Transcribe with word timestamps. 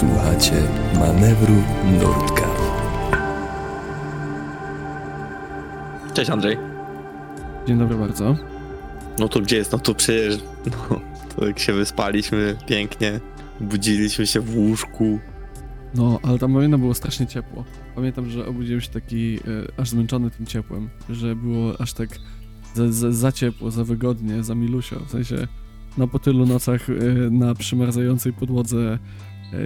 Słuchacie 0.00 0.62
manewru 0.94 1.54
Nurtka. 2.00 2.48
Cześć 6.14 6.30
Andrzej. 6.30 6.56
Dzień 7.66 7.78
dobry 7.78 7.96
bardzo. 7.96 8.36
No 9.18 9.28
to 9.28 9.40
gdzie 9.40 9.56
jest? 9.56 9.72
No 9.72 9.78
to 9.78 9.94
przecież, 9.94 10.38
no, 10.66 11.00
to 11.36 11.46
jak 11.46 11.58
się 11.58 11.72
wyspaliśmy 11.72 12.56
pięknie, 12.66 13.20
budziliśmy 13.60 14.26
się 14.26 14.40
w 14.40 14.56
łóżku. 14.56 15.18
No, 15.94 16.20
ale 16.22 16.38
tam 16.38 16.54
pamiętam 16.54 16.80
było 16.80 16.94
strasznie 16.94 17.26
ciepło. 17.26 17.64
Pamiętam, 17.94 18.30
że 18.30 18.46
obudziłem 18.46 18.80
się 18.80 18.90
taki 18.90 19.36
e, 19.36 19.40
aż 19.80 19.88
zmęczony 19.88 20.30
tym 20.30 20.46
ciepłem, 20.46 20.88
że 21.10 21.36
było 21.36 21.80
aż 21.80 21.92
tak 21.92 22.08
za, 22.74 22.92
za, 22.92 23.12
za 23.12 23.32
ciepło, 23.32 23.70
za 23.70 23.84
wygodnie, 23.84 24.42
za 24.42 24.54
milusio. 24.54 25.00
W 25.00 25.10
sensie 25.10 25.46
no 25.98 26.08
po 26.08 26.18
tylu 26.18 26.46
nocach 26.46 26.90
e, 26.90 27.30
na 27.30 27.54
przymarzającej 27.54 28.32
podłodze 28.32 28.98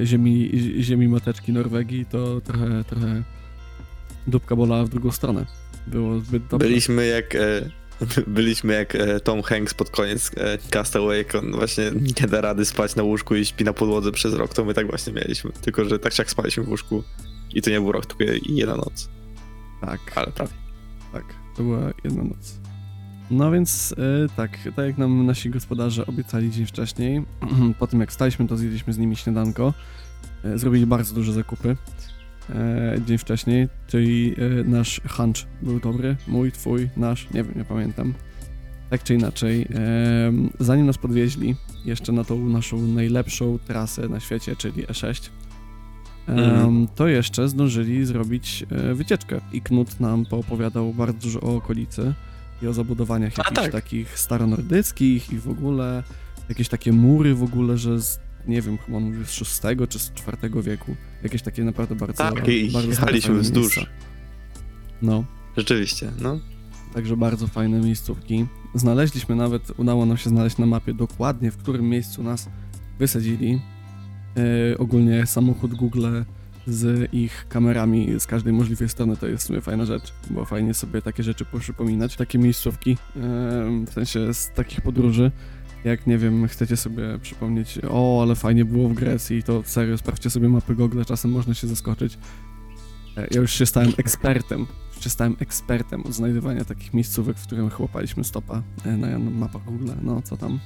ziemi, 0.05 0.51
ziemi 0.81 1.09
mateczki 1.09 1.53
Norwegii, 1.53 2.07
to 2.07 2.41
trochę, 2.41 2.85
trochę 2.85 3.23
dupka 4.27 4.57
bolała 4.57 4.85
w 4.85 4.89
drugą 4.89 5.11
stronę. 5.11 5.47
Było 5.87 6.21
zbyt 6.21 6.47
dobrze. 6.47 6.69
Byliśmy 6.69 7.07
jak, 7.07 7.35
e, 7.35 7.71
byliśmy 8.27 8.73
jak 8.75 8.95
e, 8.95 9.21
Tom 9.21 9.43
Hanks 9.43 9.75
pod 9.75 9.91
koniec 9.91 10.31
e, 10.37 10.59
Castaway, 10.71 11.19
jak 11.19 11.35
on 11.35 11.53
właśnie 11.53 11.91
nie 12.21 12.29
da 12.29 12.41
rady 12.41 12.65
spać 12.65 12.97
na 12.97 13.03
łóżku 13.03 13.35
i 13.35 13.45
śpi 13.45 13.65
na 13.65 13.73
podłodze 13.73 14.13
przez 14.13 14.35
rok, 14.35 14.55
to 14.55 14.65
my 14.65 14.75
tak 14.75 14.87
właśnie 14.87 15.13
mieliśmy. 15.13 15.51
Tylko, 15.53 15.85
że 15.85 15.99
tak 15.99 16.19
jak 16.19 16.31
spaliśmy 16.31 16.63
w 16.63 16.69
łóżku 16.69 17.03
i 17.55 17.63
to 17.63 17.71
nie 17.71 17.81
był 17.81 17.93
rok, 17.93 18.07
tylko 18.07 18.33
jedna 18.47 18.77
noc, 18.77 19.09
Tak, 19.81 20.01
ale 20.15 20.27
prawie. 20.33 20.53
tak. 21.13 21.25
To 21.57 21.63
była 21.63 21.91
jedna 22.05 22.25
noc. 22.25 22.61
No 23.31 23.51
więc 23.51 23.95
e, 23.99 24.29
tak, 24.37 24.59
tak 24.77 24.87
jak 24.87 24.99
nam 24.99 25.27
nasi 25.27 25.51
gospodarze 25.51 26.07
obiecali 26.07 26.51
dzień 26.51 26.67
wcześniej, 26.67 27.23
po 27.79 27.87
tym 27.87 28.01
jak 28.01 28.13
staliśmy, 28.13 28.49
to 28.49 28.57
zjedliśmy 28.57 28.93
z 28.93 28.99
nimi 28.99 29.17
śniadanko. 29.17 29.75
E, 30.45 30.59
zrobili 30.59 30.87
bardzo 30.87 31.15
duże 31.15 31.33
zakupy 31.33 31.77
e, 32.51 32.97
dzień 33.07 33.19
wcześniej, 33.19 33.69
czyli 33.87 34.35
nasz 34.65 35.01
hunch 35.09 35.37
był 35.63 35.81
dobry, 35.81 36.17
mój, 36.29 36.53
twój, 36.53 36.89
nasz, 36.97 37.31
nie 37.31 37.45
wiem, 37.45 37.53
nie 37.57 37.65
pamiętam. 37.65 38.15
Tak 38.91 39.03
czy 39.03 39.15
inaczej, 39.15 39.69
zanim 40.61 40.87
nas 40.87 40.99
podwieźli 40.99 41.57
jeszcze 41.85 42.13
na 42.13 42.25
tą 42.25 42.49
naszą 42.49 42.87
najlepszą 42.87 43.59
trasę 43.67 44.09
na 44.09 44.21
świecie, 44.21 44.57
czyli 44.57 44.87
E6, 44.87 45.31
em, 46.27 46.39
Mhm. 46.39 46.89
to 46.95 47.09
jeszcze 47.09 47.49
zdążyli 47.49 48.07
zrobić 48.07 48.65
e, 48.71 48.95
wycieczkę 48.95 49.41
i 49.53 49.61
Knut 49.61 50.01
nam 50.01 50.27
poopowiadał 50.27 50.93
bardzo 50.95 51.19
dużo 51.21 51.41
o 51.41 51.57
okolicy 51.57 52.15
i 52.63 52.67
o 52.67 52.73
zabudowaniach 52.73 53.39
jakichś 53.39 53.57
tak. 53.57 53.73
takich 53.73 54.19
staronordyckich 54.19 55.33
i 55.33 55.39
w 55.39 55.49
ogóle 55.49 56.03
jakieś 56.49 56.69
takie 56.69 56.93
mury 56.93 57.35
w 57.35 57.43
ogóle, 57.43 57.79
że 57.79 58.01
z, 58.01 58.19
nie 58.47 58.63
wiem, 58.63 58.79
chyba 58.79 58.97
on 58.99 59.05
mówił 59.05 59.25
z 59.25 59.61
VI 59.61 59.87
czy 59.89 59.99
z 59.99 60.13
IV 60.43 60.63
wieku. 60.63 60.97
Jakieś 61.23 61.43
takie 61.43 61.65
naprawdę 61.65 61.95
bardzo, 61.95 62.17
Tak, 62.19 62.49
i 62.49 62.71
bardzo 62.71 62.89
jechaliśmy 62.91 63.39
wzdłuż. 63.39 63.77
miejsca. 63.77 63.93
No, 65.03 65.25
Rzeczywiście, 65.57 66.13
no. 66.21 66.41
także 66.95 67.17
bardzo 67.17 67.47
fajne 67.47 67.81
miejscówki. 67.81 68.47
Znaleźliśmy 68.75 69.37
nawet, 69.37 69.73
udało 69.77 70.07
nam 70.07 70.17
się 70.17 70.31
znaleźć 70.31 70.59
na 70.59 70.67
mapie 70.67 70.95
dokładnie, 70.95 71.51
w 71.51 71.57
którym 71.57 71.89
miejscu 71.89 72.23
nas 72.23 72.49
wysadzili. 72.99 73.61
E, 74.73 74.79
ogólnie 74.79 75.27
samochód 75.27 75.75
Google 75.75 76.07
z 76.67 77.15
ich 77.15 77.47
kamerami 77.49 78.21
z 78.21 78.27
każdej 78.27 78.53
możliwej 78.53 78.89
strony 78.89 79.17
to 79.17 79.27
jest 79.27 79.45
w 79.45 79.47
sumie 79.47 79.61
fajna 79.61 79.85
rzecz, 79.85 80.13
bo 80.31 80.45
fajnie 80.45 80.75
sobie 80.75 81.03
takie 81.03 81.23
rzeczy 81.23 81.45
przypominać, 81.61 82.17
takie 82.17 82.39
miejscówki, 82.39 82.97
w 83.87 83.93
sensie 83.93 84.35
z 84.35 84.51
takich 84.51 84.81
podróży. 84.81 85.31
Jak 85.85 86.07
nie 86.07 86.19
wiem, 86.19 86.49
chcecie 86.49 86.77
sobie 86.77 87.19
przypomnieć, 87.23 87.79
o, 87.91 88.23
ale 88.23 88.35
fajnie 88.35 88.65
było 88.65 88.89
w 88.89 88.95
Grecji, 88.95 89.43
to 89.43 89.63
serio, 89.67 89.99
sprawdźcie 89.99 90.31
sobie 90.31 90.49
mapy 90.49 90.75
Google, 90.75 91.03
czasem 91.07 91.31
można 91.31 91.55
się 91.55 91.67
zaskoczyć. 91.67 92.19
E, 93.17 93.27
Ja 93.31 93.41
już 93.41 93.53
się 93.53 93.67
stałem 93.67 93.93
ekspertem, 93.97 94.67
już 94.95 95.05
się 95.05 95.11
stałem 95.11 95.37
ekspertem 95.39 96.03
od 96.03 96.15
znajdywania 96.15 96.65
takich 96.65 96.95
miejscówek, 96.95 97.37
w 97.39 97.47
których 97.47 97.73
chłopaliśmy 97.73 98.25
stopa 98.25 98.63
e, 98.85 98.97
na 98.97 99.19
mapach 99.19 99.65
Google. 99.65 99.89
No, 100.03 100.23
co 100.23 100.37
tam? 100.37 100.59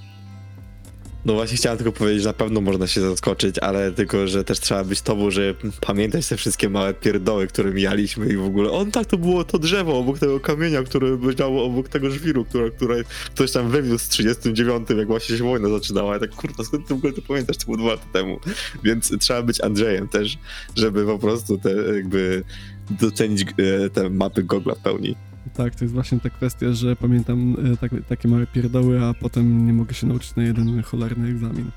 No 1.28 1.34
właśnie 1.34 1.56
chciałem 1.56 1.78
tylko 1.78 1.92
powiedzieć, 1.92 2.22
że 2.22 2.28
na 2.28 2.32
pewno 2.32 2.60
można 2.60 2.86
się 2.86 3.00
zaskoczyć, 3.00 3.58
ale 3.58 3.92
tylko, 3.92 4.26
że 4.26 4.44
też 4.44 4.60
trzeba 4.60 4.84
być 4.84 5.02
tobą, 5.02 5.30
że 5.30 5.54
pamiętać 5.80 6.28
te 6.28 6.36
wszystkie 6.36 6.68
małe 6.68 6.94
pierdoły, 6.94 7.46
które 7.46 7.70
mijaliśmy 7.70 8.32
i 8.32 8.36
w 8.36 8.44
ogóle 8.44 8.70
on 8.70 8.90
tak 8.90 9.06
to 9.06 9.18
było 9.18 9.44
to 9.44 9.58
drzewo 9.58 9.98
obok 9.98 10.18
tego 10.18 10.40
kamienia, 10.40 10.82
które 10.82 11.18
leżało 11.22 11.64
obok 11.64 11.88
tego 11.88 12.10
żwiru, 12.10 12.44
które, 12.44 12.70
które 12.70 13.04
ktoś 13.34 13.52
tam 13.52 13.70
wywiózł 13.70 14.04
z 14.04 14.08
39, 14.08 14.88
jak 14.98 15.06
właśnie 15.06 15.36
się 15.36 15.44
wojna 15.44 15.68
zaczynała. 15.68 16.14
Ja 16.14 16.20
tak 16.20 16.30
kurwa, 16.30 16.64
skąd 16.64 16.86
ty 16.86 16.94
w 16.94 16.96
ogóle 16.96 17.12
to 17.12 17.22
pamiętasz, 17.22 17.56
to 17.56 17.64
było 17.64 17.76
dwa 17.76 17.90
lata 17.90 18.06
temu. 18.12 18.40
Więc 18.84 19.12
trzeba 19.20 19.42
być 19.42 19.60
Andrzejem 19.60 20.08
też, 20.08 20.38
żeby 20.76 21.04
po 21.04 21.18
prostu 21.18 21.58
te 21.58 21.70
jakby 21.96 22.42
docenić 22.90 23.42
e, 23.42 23.90
te 23.90 24.10
mapy 24.10 24.42
Google 24.42 24.70
w 24.76 24.82
pełni. 24.82 25.27
Tak, 25.54 25.74
to 25.74 25.84
jest 25.84 25.94
właśnie 25.94 26.20
ta 26.20 26.30
kwestia, 26.30 26.72
że 26.72 26.96
pamiętam 26.96 27.56
e, 27.72 27.76
tak, 27.76 27.92
takie 28.08 28.28
małe 28.28 28.46
pierdoły, 28.46 29.04
a 29.04 29.14
potem 29.14 29.66
nie 29.66 29.72
mogę 29.72 29.94
się 29.94 30.06
nauczyć 30.06 30.36
na 30.36 30.42
jeden 30.42 30.82
cholerny 30.82 31.28
egzamin. 31.28 31.70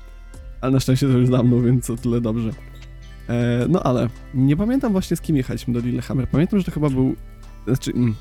Ale 0.60 0.72
na 0.72 0.80
szczęście 0.80 1.06
to 1.06 1.18
już 1.18 1.30
dawno, 1.30 1.60
więc 1.60 1.90
o 1.90 1.96
tyle 1.96 2.20
dobrze. 2.20 2.50
E, 3.28 3.66
no 3.68 3.82
ale 3.82 4.08
nie 4.34 4.56
pamiętam 4.56 4.92
właśnie 4.92 5.16
z 5.16 5.20
kim 5.20 5.36
jechaliśmy 5.36 5.74
do 5.74 5.80
Lillehammer. 5.80 6.28
Pamiętam, 6.28 6.58
że 6.58 6.64
to 6.64 6.70
chyba 6.70 6.90
był. 6.90 7.16
Znaczy, 7.66 7.92
mm, 7.92 8.14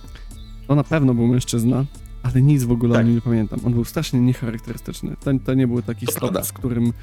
to 0.67 0.75
na 0.75 0.84
pewno 0.84 1.13
był 1.13 1.28
mężczyzna, 1.28 1.85
ale 2.23 2.41
nic 2.41 2.63
w 2.63 2.72
ogóle 2.72 2.94
Tak. 2.94 3.01
o 3.01 3.06
nim 3.06 3.16
nie 3.16 3.22
pamiętam. 3.22 3.59
On 3.66 3.73
był 3.73 3.85
strasznie 3.85 4.19
niecharakterystyczny. 4.22 5.16
To, 5.23 5.31
to 5.45 5.53
nie 5.53 5.67
był 5.67 5.81
taki 5.81 6.06
To 6.06 6.11
stop, 6.11 6.45
z 6.45 6.51
którym 6.51 6.94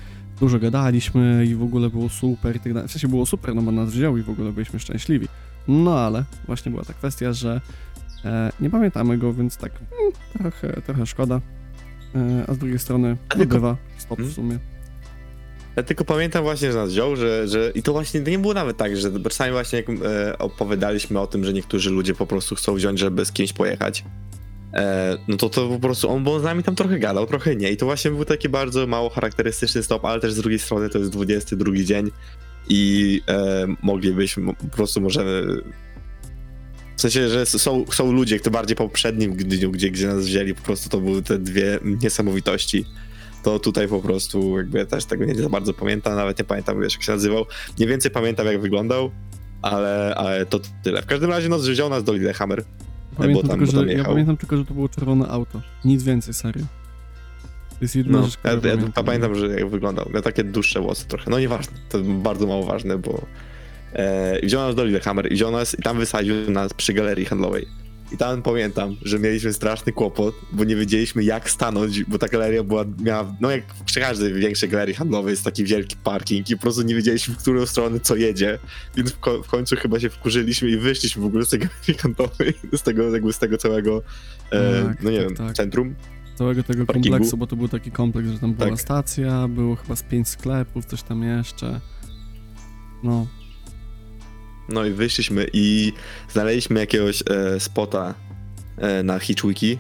dużo 0.40 0.58
gadaliśmy 0.58 1.46
i 1.46 1.54
w 1.54 1.62
ogóle 1.62 1.90
było 1.90 2.08
super 2.08 2.56
i 2.56 2.60
tak 2.60 2.72
dalej. 2.72 2.88
W 2.88 2.92
sensie 2.92 3.08
było 3.08 3.26
super, 3.26 3.54
no 3.54 3.62
bo 3.62 3.72
nas 3.72 3.90
wziął 3.90 4.16
i 4.16 4.22
w 4.22 4.30
ogóle 4.30 4.52
byliśmy 4.52 4.78
szczęśliwi. 4.78 5.28
No 5.68 5.98
ale 5.98 6.24
właśnie 6.46 6.70
była 6.70 6.84
ta 6.84 6.92
kwestia, 6.92 7.32
że 7.32 7.60
nie 8.60 8.70
pamiętamy 8.70 9.18
go, 9.18 9.32
więc 9.32 9.56
tak 9.56 9.72
mm, 10.00 10.12
trochę, 10.38 10.82
trochę 10.82 11.06
szkoda. 11.06 11.40
E, 12.14 12.44
a 12.48 12.54
z 12.54 12.58
drugiej 12.58 12.78
strony 12.78 13.16
A 13.28 13.34
tylko- 13.34 13.54
bywa 13.54 13.76
stop 13.98 14.18
w 14.18 14.22
Hmm? 14.22 14.34
sumie. 14.34 14.58
Ja 15.76 15.82
tylko 15.82 16.04
pamiętam 16.04 16.42
właśnie, 16.42 16.72
że 16.72 16.78
nas 16.78 16.90
wziął, 16.90 17.16
że, 17.16 17.48
że 17.48 17.72
i 17.74 17.82
to 17.82 17.92
właśnie 17.92 18.20
to 18.20 18.30
nie 18.30 18.38
było 18.38 18.54
nawet 18.54 18.76
tak, 18.76 18.96
że 18.96 19.10
czasami 19.22 19.52
właśnie 19.52 19.78
jak 19.78 19.88
e, 19.90 20.38
opowiadaliśmy 20.38 21.20
o 21.20 21.26
tym, 21.26 21.44
że 21.44 21.52
niektórzy 21.52 21.90
ludzie 21.90 22.14
po 22.14 22.26
prostu 22.26 22.54
chcą 22.54 22.74
wziąć, 22.74 22.98
żeby 22.98 23.24
z 23.24 23.32
kimś 23.32 23.52
pojechać, 23.52 24.04
e, 24.74 25.18
no 25.28 25.36
to 25.36 25.48
to 25.48 25.68
po 25.68 25.78
prostu 25.78 26.10
on, 26.10 26.24
bo 26.24 26.34
on 26.34 26.40
z 26.40 26.44
nami 26.44 26.62
tam 26.62 26.74
trochę 26.74 26.98
gadał, 26.98 27.26
trochę 27.26 27.56
nie 27.56 27.70
i 27.70 27.76
to 27.76 27.86
właśnie 27.86 28.10
był 28.10 28.24
taki 28.24 28.48
bardzo 28.48 28.86
mało 28.86 29.10
charakterystyczny 29.10 29.82
stop, 29.82 30.04
ale 30.04 30.20
też 30.20 30.32
z 30.32 30.36
drugiej 30.36 30.58
strony 30.58 30.88
to 30.88 30.98
jest 30.98 31.10
22 31.10 31.72
dzień 31.84 32.10
i 32.68 33.20
e, 33.28 33.66
moglibyśmy, 33.82 34.54
po 34.54 34.76
prostu 34.76 35.00
możemy 35.00 35.42
w 36.98 37.00
sensie, 37.00 37.28
że 37.28 37.46
są, 37.46 37.84
są 37.92 38.12
ludzie, 38.12 38.38
kto 38.38 38.50
bardziej 38.50 38.76
po 38.76 38.84
poprzednim 38.84 39.36
dniu, 39.36 39.70
gdzie, 39.70 39.90
gdzie 39.90 40.06
nas 40.06 40.24
wzięli, 40.24 40.54
po 40.54 40.62
prostu 40.62 40.88
to 40.88 41.00
były 41.00 41.22
te 41.22 41.38
dwie 41.38 41.78
niesamowitości 41.84 42.84
to 43.42 43.58
tutaj 43.58 43.88
po 43.88 44.00
prostu 44.00 44.56
jakby 44.58 44.78
ja 44.78 44.86
też 44.86 45.04
tego 45.04 45.24
nie 45.24 45.34
za 45.34 45.48
bardzo 45.48 45.74
pamiętam, 45.74 46.16
nawet 46.16 46.38
nie 46.38 46.44
pamiętam 46.44 46.80
wiesz 46.80 46.94
jak 46.94 47.02
się 47.02 47.12
nazywał. 47.12 47.46
Mniej 47.78 47.88
więcej 47.88 48.10
pamiętam 48.10 48.46
jak 48.46 48.60
wyglądał, 48.60 49.10
ale, 49.62 50.14
ale 50.16 50.46
to 50.46 50.60
tyle. 50.82 51.02
W 51.02 51.06
każdym 51.06 51.30
razie 51.30 51.48
no 51.48 51.58
wziął 51.58 51.88
nas 51.90 52.04
do 52.04 52.12
Lillehammer. 52.12 52.64
Pamiętam 53.16 53.48
tam- 53.48 53.58
tylko, 53.58 53.72
bo 53.72 53.78
tam 53.78 53.88
że, 53.88 53.94
ja 53.94 54.04
pamiętam 54.04 54.36
tylko, 54.36 54.56
że 54.56 54.64
to 54.64 54.74
było 54.74 54.88
czerwone 54.88 55.28
auto. 55.28 55.60
Nic 55.84 56.02
więcej, 56.02 56.34
serio. 56.34 56.64
To 57.70 57.76
jest 57.84 57.96
jedna 57.96 58.18
No, 58.18 58.24
rzecz, 58.24 58.38
ja, 58.44 58.52
ja 58.52 58.58
pamiętam. 58.60 59.04
pamiętam, 59.04 59.34
że 59.34 59.46
jak 59.46 59.70
wyglądał. 59.70 60.10
Miał 60.12 60.22
takie 60.22 60.44
dłuższe 60.44 60.80
włosy 60.80 61.06
trochę. 61.08 61.30
No 61.30 61.40
nieważne, 61.40 61.76
to 61.88 61.98
bardzo 62.00 62.46
mało 62.46 62.64
ważne, 62.64 62.98
bo 62.98 63.26
e, 63.92 64.46
wziął 64.46 64.66
nas 64.66 64.74
do 64.74 64.84
Lillehammer 64.84 65.32
i 65.32 65.34
wziął 65.34 65.52
nas 65.52 65.78
i 65.78 65.82
tam 65.82 65.98
wysadził 65.98 66.50
nas 66.50 66.74
przy 66.74 66.92
galerii 66.92 67.24
handlowej. 67.24 67.66
I 68.12 68.16
tam 68.16 68.42
pamiętam, 68.42 68.96
że 69.02 69.18
mieliśmy 69.18 69.52
straszny 69.52 69.92
kłopot, 69.92 70.34
bo 70.52 70.64
nie 70.64 70.76
wiedzieliśmy 70.76 71.24
jak 71.24 71.50
stanąć, 71.50 72.04
bo 72.04 72.18
ta 72.18 72.28
galeria 72.28 72.62
była, 72.62 72.84
miała, 73.04 73.34
no 73.40 73.50
jak 73.50 73.62
przy 73.84 74.00
każdej 74.00 74.34
większej 74.34 74.68
galerii 74.68 74.94
handlowej 74.94 75.30
jest 75.30 75.44
taki 75.44 75.64
wielki 75.64 75.96
parking 76.04 76.50
i 76.50 76.56
po 76.56 76.62
prostu 76.62 76.82
nie 76.82 76.94
wiedzieliśmy, 76.94 77.34
w 77.34 77.38
którą 77.38 77.66
stronę 77.66 78.00
co 78.00 78.16
jedzie, 78.16 78.58
więc 78.96 79.12
w, 79.12 79.18
ko- 79.20 79.42
w 79.42 79.46
końcu 79.48 79.76
chyba 79.76 80.00
się 80.00 80.10
wkurzyliśmy 80.10 80.68
i 80.70 80.76
wyszliśmy 80.76 81.22
w 81.22 81.26
ogóle 81.26 81.44
z 81.44 81.48
tej 81.48 81.58
galerii 81.58 81.94
handlowej, 82.02 82.54
z 82.72 82.82
tego, 82.82 83.10
jakby 83.14 83.32
z 83.32 83.38
tego 83.38 83.58
całego, 83.58 84.02
e, 84.52 84.82
Tak, 84.84 85.02
no 85.02 85.10
nie 85.10 85.18
tak, 85.18 85.28
wiem, 85.28 85.36
tak. 85.36 85.56
centrum. 85.56 85.94
Całego 86.34 86.62
tego 86.62 86.86
parkingu. 86.86 87.08
kompleksu, 87.10 87.36
bo 87.36 87.46
to 87.46 87.56
był 87.56 87.68
taki 87.68 87.90
kompleks, 87.90 88.28
że 88.28 88.38
tam 88.38 88.54
była 88.54 88.68
Tak. 88.70 88.80
stacja, 88.80 89.48
było 89.48 89.76
chyba 89.76 89.96
z 89.96 90.02
pięć 90.02 90.28
sklepów, 90.28 90.84
coś 90.84 91.02
tam 91.02 91.22
jeszcze. 91.22 91.80
No, 93.02 93.26
No 94.68 94.84
i 94.84 94.90
wyszliśmy 94.92 95.46
i 95.52 95.92
znaleźliśmy 96.32 96.80
jakiegoś 96.80 97.22
e, 97.30 97.60
spota 97.60 98.14
e, 98.76 99.02
na 99.02 99.18
Hitchwiki, 99.18 99.78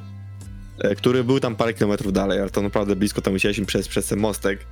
e, 0.78 0.94
który 0.94 1.24
był 1.24 1.40
tam 1.40 1.56
parę 1.56 1.74
kilometrów 1.74 2.12
dalej, 2.12 2.40
ale 2.40 2.50
to 2.50 2.62
naprawdę 2.62 2.96
blisko 2.96 3.20
tam 3.22 3.32
musieliśmy 3.32 3.66
przez, 3.66 3.88
przez 3.88 4.06
ten 4.06 4.18
mostek. 4.18 4.66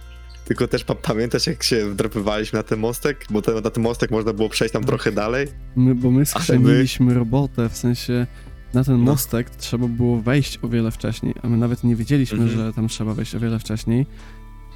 Tylko 0.44 0.68
też 0.68 0.84
pa 0.84 0.94
pamiętasz, 0.94 1.46
jak 1.46 1.62
się 1.62 1.90
wdrapywaliśmy 1.90 2.56
na 2.56 2.62
ten 2.62 2.78
mostek? 2.78 3.26
Bo 3.30 3.42
na 3.64 3.70
ten 3.70 3.82
mostek 3.82 4.10
można 4.10 4.32
było 4.32 4.48
przejść 4.48 4.72
tam 4.72 4.84
trochę 4.84 5.12
dalej. 5.12 5.48
my, 5.76 5.94
bo 5.94 6.10
my 6.10 6.18
my- 6.18 6.26
schrzaniliśmy 6.26 7.14
robotę, 7.14 7.68
w 7.68 7.76
sensie 7.76 8.26
na 8.74 8.84
ten 8.84 9.04
No. 9.04 9.12
mostek 9.12 9.50
trzeba 9.50 9.88
było 9.88 10.20
wejść 10.22 10.58
o 10.62 10.68
wiele 10.68 10.90
wcześniej, 10.90 11.34
a 11.42 11.48
my 11.48 11.56
nawet 11.56 11.84
nie 11.84 11.96
wiedzieliśmy, 11.96 12.38
Mhm. 12.38 12.58
że 12.58 12.72
tam 12.72 12.88
trzeba 12.88 13.14
wejść 13.14 13.34
o 13.34 13.40
wiele 13.40 13.58
wcześniej. 13.58 14.06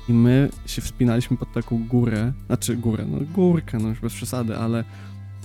I 0.09 0.13
my 0.13 0.49
się 0.67 0.83
wspinaliśmy 0.83 1.37
pod 1.37 1.53
taką 1.53 1.87
górę, 1.87 2.33
znaczy 2.47 2.77
górę, 2.77 3.05
no 3.11 3.19
górkę, 3.35 3.79
no 3.79 3.89
już 3.89 4.01
bez 4.01 4.13
przesady, 4.15 4.57
ale 4.57 4.85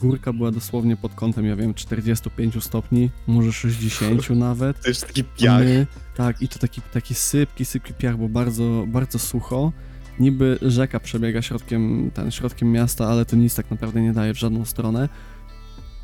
górka 0.01 0.33
była 0.33 0.51
dosłownie 0.51 0.97
pod 0.97 1.13
kątem, 1.13 1.45
ja 1.45 1.55
wiem, 1.55 1.73
45 1.73 2.63
stopni, 2.63 3.09
może 3.27 3.53
60 3.53 4.29
nawet. 4.35 4.81
To 4.81 4.89
jest 4.89 5.07
taki 5.07 5.23
piach. 5.23 5.59
My, 5.59 5.87
tak, 6.15 6.41
i 6.41 6.47
to 6.47 6.59
taki, 6.59 6.81
taki 6.81 7.13
sypki, 7.13 7.65
sypki 7.65 7.93
piach, 7.93 8.17
bo 8.17 8.29
bardzo, 8.29 8.85
bardzo 8.87 9.19
sucho. 9.19 9.71
Niby 10.19 10.59
rzeka 10.61 10.99
przebiega 10.99 11.41
środkiem, 11.41 12.11
ten, 12.13 12.31
środkiem 12.31 12.71
miasta, 12.71 13.07
ale 13.07 13.25
to 13.25 13.35
nic 13.35 13.55
tak 13.55 13.71
naprawdę 13.71 14.01
nie 14.01 14.13
daje 14.13 14.33
w 14.33 14.39
żadną 14.39 14.65
stronę. 14.65 15.09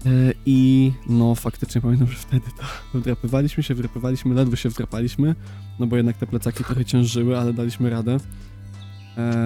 E, 0.05 0.09
I 0.45 0.91
no 1.09 1.35
faktycznie 1.35 1.81
pamiętam, 1.81 2.07
że 2.07 2.17
wtedy 2.17 2.45
to 2.57 2.63
wdrapywaliśmy 2.99 3.63
się, 3.63 3.75
wdrapywaliśmy, 3.75 4.35
ledwo 4.35 4.55
się 4.55 4.69
wdrapaliśmy, 4.69 5.35
no 5.79 5.87
bo 5.87 5.97
jednak 5.97 6.17
te 6.17 6.27
plecaki 6.27 6.63
trochę 6.63 6.85
ciężyły, 6.85 7.37
ale 7.37 7.53
daliśmy 7.53 7.89
radę. 7.89 8.17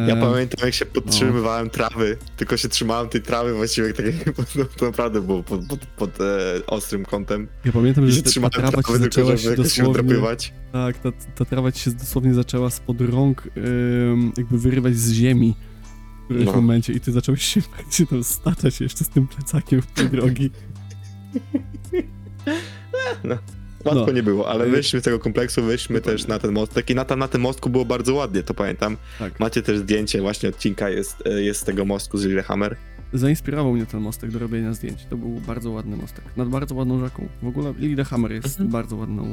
Ja 0.07 0.15
pamiętam, 0.15 0.65
jak 0.65 0.73
się 0.73 0.85
podtrzymywałem 0.85 1.69
trawy, 1.69 2.17
tylko 2.37 2.57
się 2.57 2.69
trzymałem 2.69 3.09
tej 3.09 3.21
trawy 3.21 3.53
właściwie 3.53 3.93
tak 3.93 4.05
jak, 4.05 4.37
no, 4.55 4.65
to 4.77 4.85
naprawdę 4.85 5.21
było 5.21 5.43
pod, 5.43 5.67
pod, 5.67 5.85
pod 5.85 6.21
e, 6.21 6.65
ostrym 6.67 7.05
kątem. 7.05 7.47
ja 7.65 7.71
pamiętam, 7.71 8.07
I 8.07 8.11
że 8.11 8.15
się 8.31 8.41
ta, 8.41 8.49
ta 8.49 8.49
trawa 8.49 8.71
trawy, 8.81 8.83
tylko 8.83 8.97
zaczęła 8.97 9.37
żeby 9.37 9.63
się 9.63 9.69
się 9.69 9.83
dosłownie... 9.83 10.15
Tak, 10.71 10.97
ta, 10.97 11.11
ta 11.35 11.45
trawa 11.45 11.71
ci 11.71 11.79
się 11.79 11.91
dosłownie 11.91 12.33
zaczęła 12.33 12.69
spod 12.69 13.01
rąk 13.01 13.43
ym, 14.11 14.31
jakby 14.37 14.57
wyrywać 14.59 14.95
z 14.95 15.11
ziemi 15.11 15.55
w 16.21 16.25
którymś 16.25 16.45
No. 16.45 16.53
momencie 16.53 16.93
i 16.93 16.99
ty 16.99 17.11
zacząłeś 17.11 17.43
się 17.43 17.61
praktycznie 17.75 18.05
tam 18.05 18.23
staczać 18.23 18.81
jeszcze 18.81 19.03
z 19.03 19.09
tym 19.09 19.27
plecakiem 19.27 19.81
w 19.81 19.85
tej 19.85 20.09
drogi. 20.09 20.49
Łatwo 23.85 24.05
No. 24.05 24.11
nie 24.11 24.23
było, 24.23 24.49
ale 24.49 24.65
wyszliśmy 24.67 24.99
z 24.99 25.03
tego 25.03 25.19
kompleksu, 25.19 25.63
wyszliśmy 25.63 25.95
Dokładnie. 25.95 26.17
też 26.19 26.27
na 26.27 26.39
ten 26.39 26.51
mostek 26.51 26.89
i 26.89 26.95
na, 26.95 27.05
ta, 27.05 27.15
na 27.15 27.27
tym 27.27 27.41
mostku 27.41 27.69
było 27.69 27.85
bardzo 27.85 28.13
ładnie, 28.13 28.43
to 28.43 28.53
pamiętam. 28.53 28.97
Tak. 29.19 29.39
Macie 29.39 29.61
też 29.61 29.77
zdjęcie 29.77 30.21
właśnie 30.21 30.49
odcinka 30.49 30.89
jest, 30.89 31.23
e, 31.27 31.41
jest 31.41 31.61
z 31.61 31.63
tego 31.63 31.85
mostku 31.85 32.17
z 32.17 32.25
Lillehammer. 32.25 32.75
Zainspirował 33.13 33.73
mnie 33.73 33.85
ten 33.85 33.99
mostek 34.01 34.31
do 34.31 34.39
robienia 34.39 34.73
zdjęć. 34.73 35.05
To 35.09 35.17
był 35.17 35.29
bardzo 35.47 35.71
ładny 35.71 35.97
mostek. 35.97 36.25
Nad 36.37 36.49
bardzo 36.49 36.75
ładną 36.75 36.99
rzeką. 36.99 37.27
W 37.43 37.47
ogóle 37.47 37.73
Lillehammer 37.79 38.31
jest 38.31 38.45
Mhm. 38.45 38.69
bardzo 38.69 38.95
ładną 38.95 39.23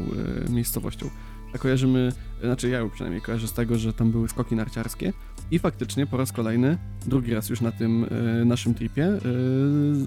e, 0.46 0.50
miejscowością. 0.52 1.10
A 1.54 1.58
kojarzymy, 1.58 2.12
znaczy 2.44 2.68
ja 2.68 2.78
ją 2.78 2.90
przynajmniej 2.90 3.22
kojarzę 3.22 3.48
z 3.48 3.52
tego, 3.52 3.78
że 3.78 3.92
tam 3.92 4.10
były 4.12 4.28
skoki 4.28 4.54
narciarskie 4.56 5.12
i 5.50 5.58
faktycznie 5.58 6.06
po 6.06 6.16
raz 6.16 6.32
kolejny, 6.32 6.78
drugi 7.06 7.34
raz 7.34 7.48
już 7.48 7.60
na 7.60 7.72
tym 7.72 8.06
e, 8.40 8.44
naszym 8.44 8.74
tripie, 8.74 9.04
e, 9.04 9.18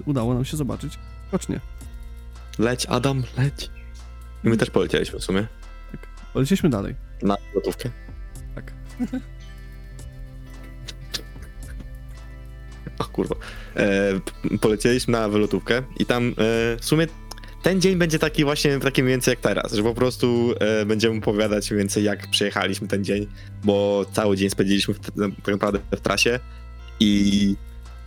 udało 0.05 0.33
nam 0.33 0.45
się 0.45 0.57
zobaczyć 0.57 0.99
skocznie. 1.27 1.59
Leć 2.59 2.85
Adam, 2.85 3.23
leć. 3.37 3.69
I 4.43 4.49
my 4.49 4.57
też 4.57 4.69
polecieliśmy 4.69 5.19
w 5.19 5.23
sumie 5.23 5.47
Polecieliśmy 6.33 6.69
dalej. 6.69 6.95
na 7.21 7.37
gotówkę. 7.53 7.89
Tak. 8.55 8.73
O 12.99 13.03
kurwa. 13.03 13.35
E, 13.75 14.59
polecieliśmy 14.61 15.11
na 15.11 15.29
wylotówkę 15.29 15.83
i 15.99 16.05
tam 16.05 16.27
e, 16.27 16.33
w 16.79 16.85
sumie 16.85 17.07
ten 17.63 17.81
dzień 17.81 17.95
będzie 17.95 18.19
taki 18.19 18.43
właśnie 18.43 18.79
taki 18.79 19.03
mniej 19.03 19.13
więcej 19.13 19.31
jak 19.31 19.39
teraz, 19.39 19.73
że 19.73 19.83
po 19.83 19.93
prostu 19.93 20.53
e, 20.59 20.85
będziemy 20.85 21.17
opowiadać 21.17 21.71
mniej 21.71 21.79
więcej 21.79 22.03
jak 22.03 22.27
przejechaliśmy 22.27 22.87
ten 22.87 23.03
dzień, 23.03 23.27
bo 23.63 24.05
cały 24.13 24.37
dzień 24.37 24.49
spędziliśmy 24.49 24.93
w, 24.93 24.99
tak 24.99 25.47
naprawdę 25.47 25.79
w 25.91 26.01
trasie 26.01 26.39
i 26.99 27.55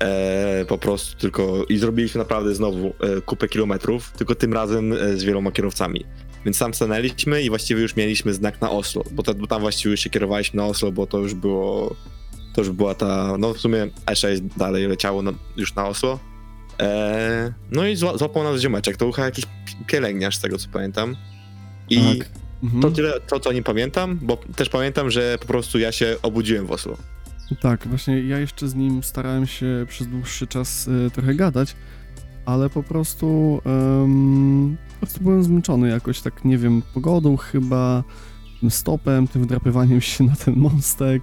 e, 0.00 0.64
po 0.68 0.78
prostu 0.78 1.18
tylko 1.18 1.64
i 1.68 1.78
zrobiliśmy 1.78 2.18
naprawdę 2.18 2.54
znowu 2.54 2.86
e, 2.86 3.20
kupę 3.20 3.48
kilometrów, 3.48 4.12
tylko 4.12 4.34
tym 4.34 4.52
razem 4.52 4.92
e, 4.92 5.16
z 5.16 5.24
wieloma 5.24 5.52
kierowcami. 5.52 6.04
Więc 6.44 6.58
tam 6.58 6.74
stanęliśmy 6.74 7.42
i 7.42 7.48
właściwie 7.48 7.82
już 7.82 7.96
mieliśmy 7.96 8.34
znak 8.34 8.60
na 8.60 8.70
Oslo, 8.70 9.04
bo, 9.10 9.22
ta, 9.22 9.34
bo 9.34 9.46
tam 9.46 9.60
właściwie 9.60 9.90
już 9.90 10.00
się 10.00 10.10
kierowaliśmy 10.10 10.56
na 10.56 10.66
Oslo, 10.66 10.92
bo 10.92 11.06
to 11.06 11.18
już 11.18 11.34
było 11.34 11.96
to 12.54 12.60
już 12.60 12.70
była 12.70 12.94
ta, 12.94 13.36
no 13.38 13.54
w 13.54 13.58
sumie 13.58 13.88
E6 14.06 14.40
dalej 14.56 14.86
leciało 14.86 15.22
na, 15.22 15.32
już 15.56 15.74
na 15.74 15.86
Oslo. 15.86 16.18
E, 16.80 17.52
no 17.70 17.86
i 17.86 17.96
zła, 17.96 18.16
złapał 18.16 18.44
nas 18.44 18.60
ziomeczek, 18.60 18.96
to 18.96 19.12
chyba 19.12 19.24
jakiś 19.24 19.44
pi- 19.44 19.84
pielęgniarz 19.86 20.36
z 20.36 20.40
tego 20.40 20.58
co 20.58 20.68
pamiętam. 20.72 21.16
I 21.90 22.18
tak. 22.18 22.28
Mhm. 22.62 22.82
to 22.82 22.90
tyle, 22.90 23.20
to 23.20 23.40
co 23.40 23.52
nie 23.52 23.62
pamiętam, 23.62 24.18
bo 24.22 24.36
też 24.56 24.68
pamiętam, 24.68 25.10
że 25.10 25.38
po 25.40 25.46
prostu 25.46 25.78
ja 25.78 25.92
się 25.92 26.16
obudziłem 26.22 26.66
w 26.66 26.72
Oslo. 26.72 26.96
Tak, 27.56 27.88
właśnie 27.88 28.22
ja 28.22 28.38
jeszcze 28.38 28.68
z 28.68 28.74
nim 28.74 29.02
starałem 29.02 29.46
się 29.46 29.86
przez 29.88 30.06
dłuższy 30.06 30.46
czas 30.46 30.88
e, 31.06 31.10
trochę 31.10 31.34
gadać, 31.34 31.76
ale 32.46 32.70
po 32.70 32.82
prostu, 32.82 33.60
em, 34.04 34.76
po 34.92 35.06
prostu 35.06 35.20
byłem 35.24 35.42
zmęczony 35.42 35.88
jakoś, 35.88 36.20
tak 36.20 36.44
nie 36.44 36.58
wiem, 36.58 36.82
pogodą 36.94 37.36
chyba, 37.36 38.04
tym 38.60 38.70
stopem, 38.70 39.28
tym 39.28 39.42
wdrapywaniem 39.42 40.00
się 40.00 40.24
na 40.24 40.36
ten 40.36 40.56
mostek 40.56 41.22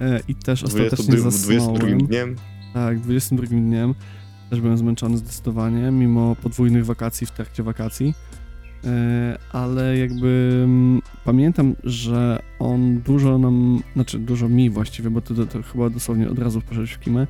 e, 0.00 0.20
i 0.28 0.34
też 0.34 0.62
ostatecznie 0.62 1.16
22 1.16 1.30
zasnąłem. 1.30 1.78
22 1.78 2.06
dniem. 2.06 2.36
Tak, 2.74 3.00
22 3.00 3.46
dniem 3.46 3.94
też 4.50 4.60
byłem 4.60 4.78
zmęczony 4.78 5.18
zdecydowanie, 5.18 5.90
mimo 5.90 6.36
podwójnych 6.36 6.86
wakacji 6.86 7.26
w 7.26 7.30
trakcie 7.30 7.62
wakacji. 7.62 8.14
E, 8.84 9.38
Ale 9.52 9.98
jakby 9.98 10.60
mm, 10.64 11.02
pamiętam, 11.24 11.74
że 11.84 12.42
on 12.58 13.00
dużo 13.00 13.38
nam, 13.38 13.82
znaczy 13.94 14.18
dużo 14.18 14.48
mi 14.48 14.70
właściwie, 14.70 15.10
bo 15.10 15.20
to, 15.20 15.34
to, 15.34 15.46
to 15.46 15.62
chyba 15.62 15.90
dosłownie 15.90 16.30
od 16.30 16.38
razu 16.38 16.60
poszedłeś 16.60 16.92
w 16.92 17.00
kimę, 17.00 17.26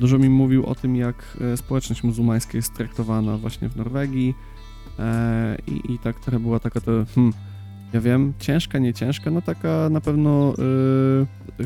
dużo 0.00 0.18
mi 0.18 0.28
mówił 0.28 0.66
o 0.66 0.74
tym, 0.74 0.96
jak 0.96 1.36
e, 1.40 1.56
społeczność 1.56 2.02
muzułmańska 2.02 2.58
jest 2.58 2.74
traktowana 2.74 3.36
właśnie 3.36 3.68
w 3.68 3.76
Norwegii 3.76 4.34
e, 4.98 5.56
i, 5.66 5.92
i 5.92 5.98
tak 5.98 6.20
trochę 6.20 6.40
była 6.40 6.60
taka 6.60 6.80
to, 6.80 6.90
hmm, 7.14 7.32
ja 7.92 8.00
wiem, 8.00 8.32
ciężka, 8.38 8.78
nie 8.78 8.94
ciężka, 8.94 9.30
no 9.30 9.42
taka 9.42 9.88
na 9.90 10.00
pewno 10.00 10.54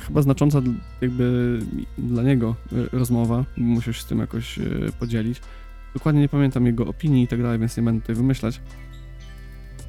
chyba 0.07 0.23
znacząca 0.23 0.63
jakby 1.01 1.59
dla 1.99 2.23
niego 2.23 2.55
rozmowa, 2.93 3.45
musiał 3.57 3.93
się 3.93 4.03
z 4.03 4.07
tym 4.07 4.19
jakoś 4.19 4.59
podzielić. 4.99 5.41
Dokładnie 5.95 6.21
nie 6.21 6.29
pamiętam 6.29 6.67
jego 6.67 6.87
opinii 6.87 7.25
i 7.25 7.29
tak 7.29 7.43
dalej, 7.43 7.59
więc 7.59 7.77
nie 7.77 7.83
będę 7.83 8.01
tutaj 8.01 8.17
wymyślać. 8.17 8.61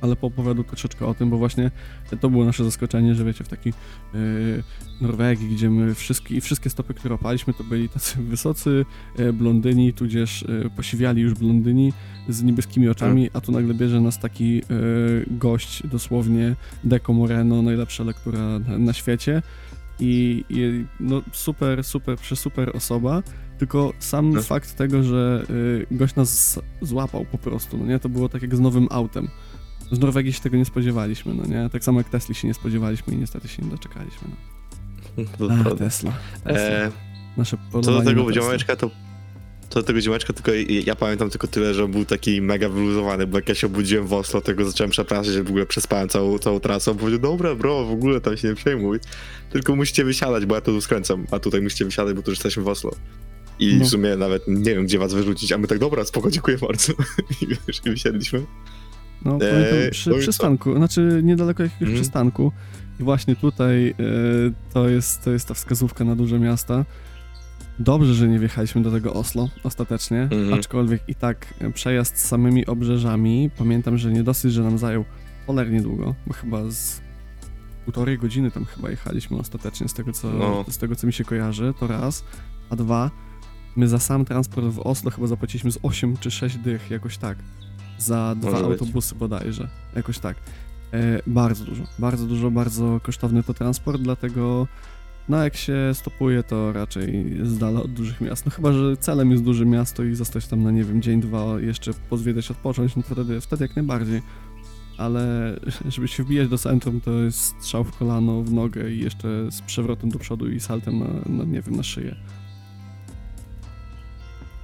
Ale 0.02 0.16
poopowiadał 0.16 0.64
troszeczkę 0.64 1.06
o 1.06 1.14
tym, 1.14 1.30
bo 1.30 1.38
właśnie 1.38 1.72
to 2.20 2.30
było 2.30 2.46
nasze 2.46 2.64
zaskoczenie, 2.64 3.16
że 3.16 3.26
wiecie, 3.26 3.44
w 3.44 3.48
takiej 3.48 3.74
y, 4.16 4.64
Norwegii, 5.02 5.50
gdzie 5.56 5.70
my 5.70 5.96
wszystkie, 5.96 6.42
wszystkie 6.42 6.70
stopy, 6.70 6.94
które 6.94 7.16
opaliśmy, 7.16 7.54
to 7.54 7.64
byli 7.64 7.90
tacy 7.90 8.24
wysocy 8.32 8.86
y, 9.20 9.34
blondyni, 9.34 9.94
tudzież 9.94 10.42
y, 10.42 10.70
posiwiali 10.76 11.22
już 11.22 11.34
blondyni 11.34 11.94
z 12.30 12.44
niebieskimi 12.44 12.90
oczami, 12.90 13.30
a 13.34 13.42
tu 13.42 13.52
nagle 13.52 13.74
bierze 13.74 14.02
nas 14.02 14.20
taki 14.20 14.58
y, 14.58 14.64
gość, 15.32 15.88
dosłownie 15.88 16.56
Deco 16.84 17.14
Moreno, 17.14 17.62
najlepsza 17.62 18.04
lektura 18.04 18.60
na, 18.60 18.78
na 18.78 18.94
świecie 18.94 19.42
i, 20.00 20.46
i 20.50 20.86
no 21.00 21.22
super, 21.32 21.84
super, 21.84 22.18
przesuper 22.18 22.76
osoba, 22.76 23.24
tylko 23.58 23.94
sam 24.00 24.32
No. 24.34 24.42
fakt 24.42 24.76
tego, 24.76 25.04
że 25.04 25.46
y, 25.50 25.96
gość 25.96 26.16
nas 26.16 26.60
złapał 26.82 27.26
po 27.26 27.38
prostu, 27.38 27.78
no 27.78 27.86
nie, 27.86 28.00
to 28.00 28.10
było 28.10 28.30
tak 28.30 28.42
jak 28.42 28.56
z 28.56 28.60
nowym 28.60 28.88
autem. 28.92 29.28
Z 29.92 30.00
Norwegii 30.00 30.34
się 30.34 30.40
tego 30.42 30.58
nie 30.58 30.66
spodziewaliśmy, 30.66 31.34
no 31.34 31.46
nie, 31.46 31.70
tak 31.70 31.84
samo 31.84 32.00
jak 32.00 32.10
Tesli 32.10 32.36
się 32.36 32.48
nie 32.48 32.54
spodziewaliśmy 32.54 33.14
i 33.14 33.18
niestety 33.18 33.48
się 33.48 33.64
nie 33.64 33.70
doczekaliśmy. 33.72 34.28
No. 34.30 34.36
To 35.38 35.46
A, 35.46 35.64
prawda. 35.64 35.86
Tesla. 35.86 36.14
Tesla. 36.44 36.60
E, 36.62 36.92
Nasze 37.38 37.58
co 37.72 37.82
do 37.82 38.02
tego 38.02 38.34
ziomeczka, 38.34 38.76
to 38.76 38.90
co 39.70 39.80
do 39.80 39.84
tego 39.88 40.02
ziomeczka, 40.02 40.34
tylko 40.34 40.52
ja- 40.86 40.96
pamiętam 40.96 41.30
tylko 41.30 41.48
tyle, 41.48 41.74
że 41.74 41.84
on 41.86 41.92
był 41.92 42.06
taki 42.06 42.42
mega 42.42 42.70
wyluzowany, 42.70 43.28
bo 43.28 43.38
jak 43.38 43.50
ja 43.50 43.56
się 43.56 43.68
obudziłem 43.68 44.08
w 44.08 44.14
Oslo, 44.14 44.42
to 44.42 44.56
go 44.56 44.66
zacząłem 44.66 44.92
przepraszać, 44.92 45.34
że 45.34 45.44
w 45.44 45.48
ogóle 45.50 45.66
przespałem 45.66 46.10
całą, 46.10 46.40
całą 46.40 46.60
trasę. 46.60 46.92
On 46.92 46.98
powiedział, 46.98 47.20
dobra 47.22 47.56
bro, 47.56 47.86
w 47.86 47.92
ogóle 47.92 48.22
tam 48.22 48.38
się 48.38 48.48
nie 48.48 48.56
przejmuj, 48.56 49.00
tylko 49.50 49.76
musicie 49.76 50.04
wysiadać, 50.06 50.46
bo 50.46 50.56
ja 50.56 50.62
to 50.62 50.72
tu 50.72 50.82
skręcam, 50.82 51.26
a 51.32 51.40
tutaj 51.40 51.62
musicie 51.62 51.86
wysiadać, 51.86 52.16
bo 52.16 52.22
tu 52.22 52.32
już 52.32 52.38
jesteśmy 52.38 52.64
w 52.64 52.68
Oslo. 52.68 52.92
I 53.60 53.76
No. 53.76 53.86
w 53.86 53.88
sumie 53.88 54.16
nawet 54.16 54.44
nie 54.48 54.76
wiem, 54.76 54.86
gdzie 54.86 55.00
was 55.00 55.14
wyrzucić, 55.14 55.52
a 55.52 55.58
my 55.58 55.68
tak, 55.68 55.80
dobra, 55.80 56.06
spoko, 56.06 56.32
dziękuję 56.32 56.58
bardzo. 56.58 56.94
I 57.42 57.48
wiesz, 57.48 57.82
i 57.86 57.90
wysiedliśmy. 57.90 58.46
No, 59.26 59.34
Eee, 59.34 59.40
pamiętam 59.40 59.92
przy 59.92 60.10
no 60.10 60.16
co? 60.16 60.22
przystanku, 60.22 60.76
znaczy 60.76 61.20
niedaleko 61.24 61.64
jakiegoś 61.64 61.82
Mhm. 61.82 62.02
przystanku. 62.02 62.52
I 63.00 63.04
właśnie 63.04 63.36
tutaj 63.36 63.90
e, 63.90 63.94
to, 64.74 64.90
jest, 64.90 65.24
to 65.24 65.32
jest 65.32 65.48
ta 65.48 65.54
wskazówka 65.54 66.04
na 66.04 66.16
duże 66.16 66.40
miasta. 66.40 66.86
Dobrze, 67.80 68.14
że 68.14 68.28
nie 68.28 68.40
wjechaliśmy 68.40 68.82
do 68.82 68.92
tego 68.92 69.14
Oslo 69.14 69.50
ostatecznie, 69.64 70.22
Mhm. 70.22 70.54
aczkolwiek 70.54 71.02
i 71.08 71.16
tak 71.16 71.54
przejazd 71.74 72.18
z 72.18 72.26
samymi 72.26 72.66
obrzeżami, 72.66 73.50
pamiętam, 73.58 73.98
że 73.98 74.12
nie 74.12 74.24
dosyć, 74.24 74.54
że 74.54 74.64
nam 74.64 74.78
zajął 74.78 75.06
cholernie 75.48 75.82
długo, 75.82 76.16
bo 76.28 76.34
chyba 76.34 76.72
z 76.72 77.02
półtorej 77.86 78.18
godziny 78.18 78.52
tam 78.52 78.66
chyba 78.66 78.90
jechaliśmy 78.90 79.38
ostatecznie, 79.38 79.88
z 79.88 79.94
tego 79.94 80.14
co, 80.14 80.32
No. 80.32 80.66
z 80.70 80.78
tego, 80.78 80.96
co 80.96 81.08
mi 81.08 81.14
się 81.14 81.24
kojarzy, 81.24 81.74
to 81.80 81.88
raz, 81.88 82.24
a 82.70 82.76
dwa, 82.76 83.12
my 83.76 83.88
za 83.88 84.00
sam 84.00 84.26
transport 84.26 84.68
w 84.68 84.80
Oslo 84.80 85.12
chyba 85.12 85.28
zapłaciliśmy 85.28 85.72
z 85.72 85.80
8 85.84 86.18
czy 86.18 86.32
6 86.32 86.58
dych, 86.58 86.92
jakoś 86.92 87.18
tak. 87.18 87.38
Za 88.02 88.36
dwa 88.36 88.52
Może 88.52 88.64
być. 88.64 88.82
autobusy 88.82 89.16
bodajże, 89.16 89.70
jakoś 89.96 90.20
tak. 90.20 90.38
E, 90.94 91.22
bardzo 91.28 91.66
dużo, 91.66 91.84
bardzo 92.00 92.26
dużo, 92.26 92.52
bardzo 92.52 93.00
kosztowny 93.04 93.44
to 93.44 93.54
transport, 93.54 94.02
dlatego 94.02 94.68
no 95.30 95.44
jak 95.44 95.56
się 95.58 95.76
stopuje, 95.94 96.44
to 96.44 96.74
raczej 96.74 97.38
z 97.44 97.58
dala 97.58 97.82
od 97.82 97.94
dużych 97.94 98.22
miast. 98.22 98.46
No 98.46 98.52
chyba, 98.52 98.72
że 98.74 98.98
celem 98.98 99.32
jest 99.32 99.44
duże 99.44 99.66
miasto 99.66 100.04
i 100.04 100.16
zostać 100.16 100.48
tam 100.48 100.64
na, 100.64 100.72
nie 100.72 100.84
wiem, 100.84 101.02
dzień, 101.02 101.22
dwa, 101.22 101.60
jeszcze 101.60 101.92
pozwiedzać, 102.10 102.52
odpocząć, 102.52 102.96
no 102.96 103.04
to 103.04 103.16
wtedy, 103.16 103.42
wtedy 103.42 103.66
jak 103.66 103.76
najbardziej. 103.76 104.22
ale 104.98 105.56
żeby 105.90 106.08
się 106.08 106.24
wbijać 106.24 106.48
do 106.50 106.58
centrum, 106.58 107.02
to 107.02 107.12
jest 107.12 107.40
strzał 107.40 107.84
w 107.84 107.98
kolano, 107.98 108.42
w 108.44 108.54
nogę 108.54 108.92
i 108.92 109.00
jeszcze 109.00 109.52
z 109.52 109.62
przewrotem 109.62 110.10
do 110.10 110.20
przodu 110.20 110.50
i 110.50 110.60
saltem 110.60 111.00
na, 111.00 111.08
na 111.38 111.44
nie 111.44 111.62
wiem, 111.62 111.76
na 111.76 111.84
szyję. 111.84 112.16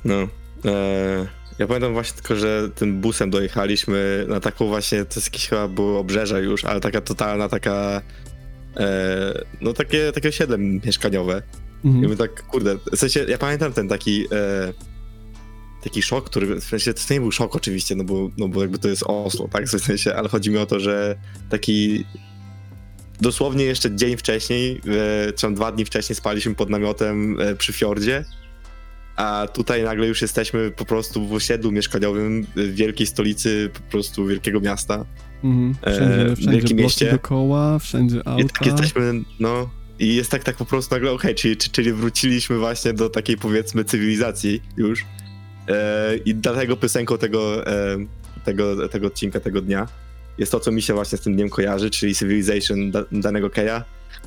No. 0.06 0.16
E, 0.66 1.28
ja 1.60 1.68
pamiętam 1.68 1.94
właśnie 1.94 2.16
tylko, 2.16 2.36
że 2.36 2.70
tym 2.76 3.02
busem 3.02 3.30
dojechaliśmy 3.30 4.26
na 4.28 4.40
taką 4.40 4.68
właśnie, 4.68 5.06
to 5.06 5.16
jest 5.16 5.28
jakieś 5.28 5.48
chyba 5.48 5.68
było 5.68 6.00
obrzeża 6.00 6.40
już, 6.40 6.66
ale 6.66 6.80
taka 6.80 7.02
totalna 7.02 7.50
taka, 7.50 8.02
e, 8.78 9.46
no 9.62 9.74
takie, 9.74 10.12
takie 10.12 10.30
osiedle 10.30 10.58
mieszkaniowe. 10.58 11.42
I 11.84 11.88
Mhm. 11.88 12.10
my 12.10 12.16
tak, 12.18 12.44
kurde, 12.44 12.78
w 12.92 12.98
sensie, 12.98 13.26
ja 13.28 13.38
pamiętam 13.38 13.74
ten 13.74 13.88
taki, 13.88 14.26
e, 14.32 14.74
taki 15.84 16.02
szok, 16.02 16.30
który, 16.30 16.62
w 16.62 16.64
sensie, 16.64 16.94
to 16.94 17.14
nie 17.14 17.20
był 17.20 17.32
szok 17.32 17.56
oczywiście, 17.56 17.96
no 17.96 18.04
bo, 18.04 18.30
no 18.38 18.48
bo 18.48 18.62
jakby 18.62 18.80
to 18.80 18.88
jest 18.88 19.04
Oslo, 19.06 19.48
tak, 19.48 19.66
w 19.66 19.80
sensie, 19.80 20.16
ale 20.16 20.30
chodzi 20.30 20.52
mi 20.52 20.58
o 20.58 20.66
to, 20.66 20.80
że 20.80 21.16
taki 21.50 22.06
dosłownie 23.22 23.66
jeszcze 23.66 23.96
dzień 23.96 24.18
wcześniej, 24.18 24.82
e, 25.28 25.34
czy 25.34 25.42
tam 25.42 25.56
dwa 25.56 25.72
dni 25.72 25.86
wcześniej 25.86 26.16
spaliśmy 26.16 26.56
pod 26.56 26.70
namiotem 26.70 27.42
e, 27.42 27.56
przy 27.56 27.74
fiordzie, 27.74 28.26
a 29.18 29.48
tutaj 29.54 29.84
nagle 29.84 30.08
już 30.08 30.22
jesteśmy 30.22 30.72
po 30.72 30.86
prostu 30.86 31.28
w 31.28 31.34
osiedlu 31.34 31.72
mieszkaniowym 31.72 32.46
w 32.56 32.74
wielkiej 32.76 33.08
stolicy 33.08 33.70
po 33.74 33.80
prostu 33.92 34.26
wielkiego 34.26 34.60
miasta. 34.60 35.06
Mhm. 35.44 35.76
e, 35.82 35.92
Wszędzie, 35.96 36.26
w 36.36 36.38
wszędzie 36.40 36.52
wielkim 36.60 36.78
mieście. 36.78 37.10
dookoła, 37.10 37.80
wszędzie 37.80 38.18
I 38.18 38.22
auta. 38.26 38.48
tak 38.54 38.66
jesteśmy, 38.66 39.14
no. 39.40 39.70
I 40.00 40.16
jest 40.16 40.32
tak, 40.32 40.44
tak 40.44 40.56
po 40.56 40.66
prostu 40.66 40.96
nagle, 40.96 41.12
okej, 41.12 41.36
czyli, 41.36 41.58
czy- 41.58 41.70
czyli 41.70 41.94
wróciliśmy 41.94 42.58
właśnie 42.58 42.94
do 42.94 43.10
takiej 43.10 43.38
powiedzmy 43.38 43.84
cywilizacji 43.86 44.62
już. 44.78 45.06
E, 45.68 46.18
I 46.26 46.36
dlatego 46.36 46.78
piosenką 46.78 47.18
tego, 47.18 47.68
e, 47.68 47.98
tego, 48.46 48.88
tego 48.90 49.08
odcinka, 49.08 49.40
tego 49.40 49.62
dnia 49.62 49.88
jest 50.38 50.52
to, 50.52 50.60
co 50.60 50.72
mi 50.72 50.82
się 50.82 50.94
właśnie 50.94 51.18
z 51.18 51.22
tym 51.22 51.36
dniem 51.36 51.50
kojarzy, 51.50 51.90
czyli 51.90 52.16
Civilization 52.16 52.92
da, 52.92 53.04
danego 53.12 53.50
Keja, 53.50 53.84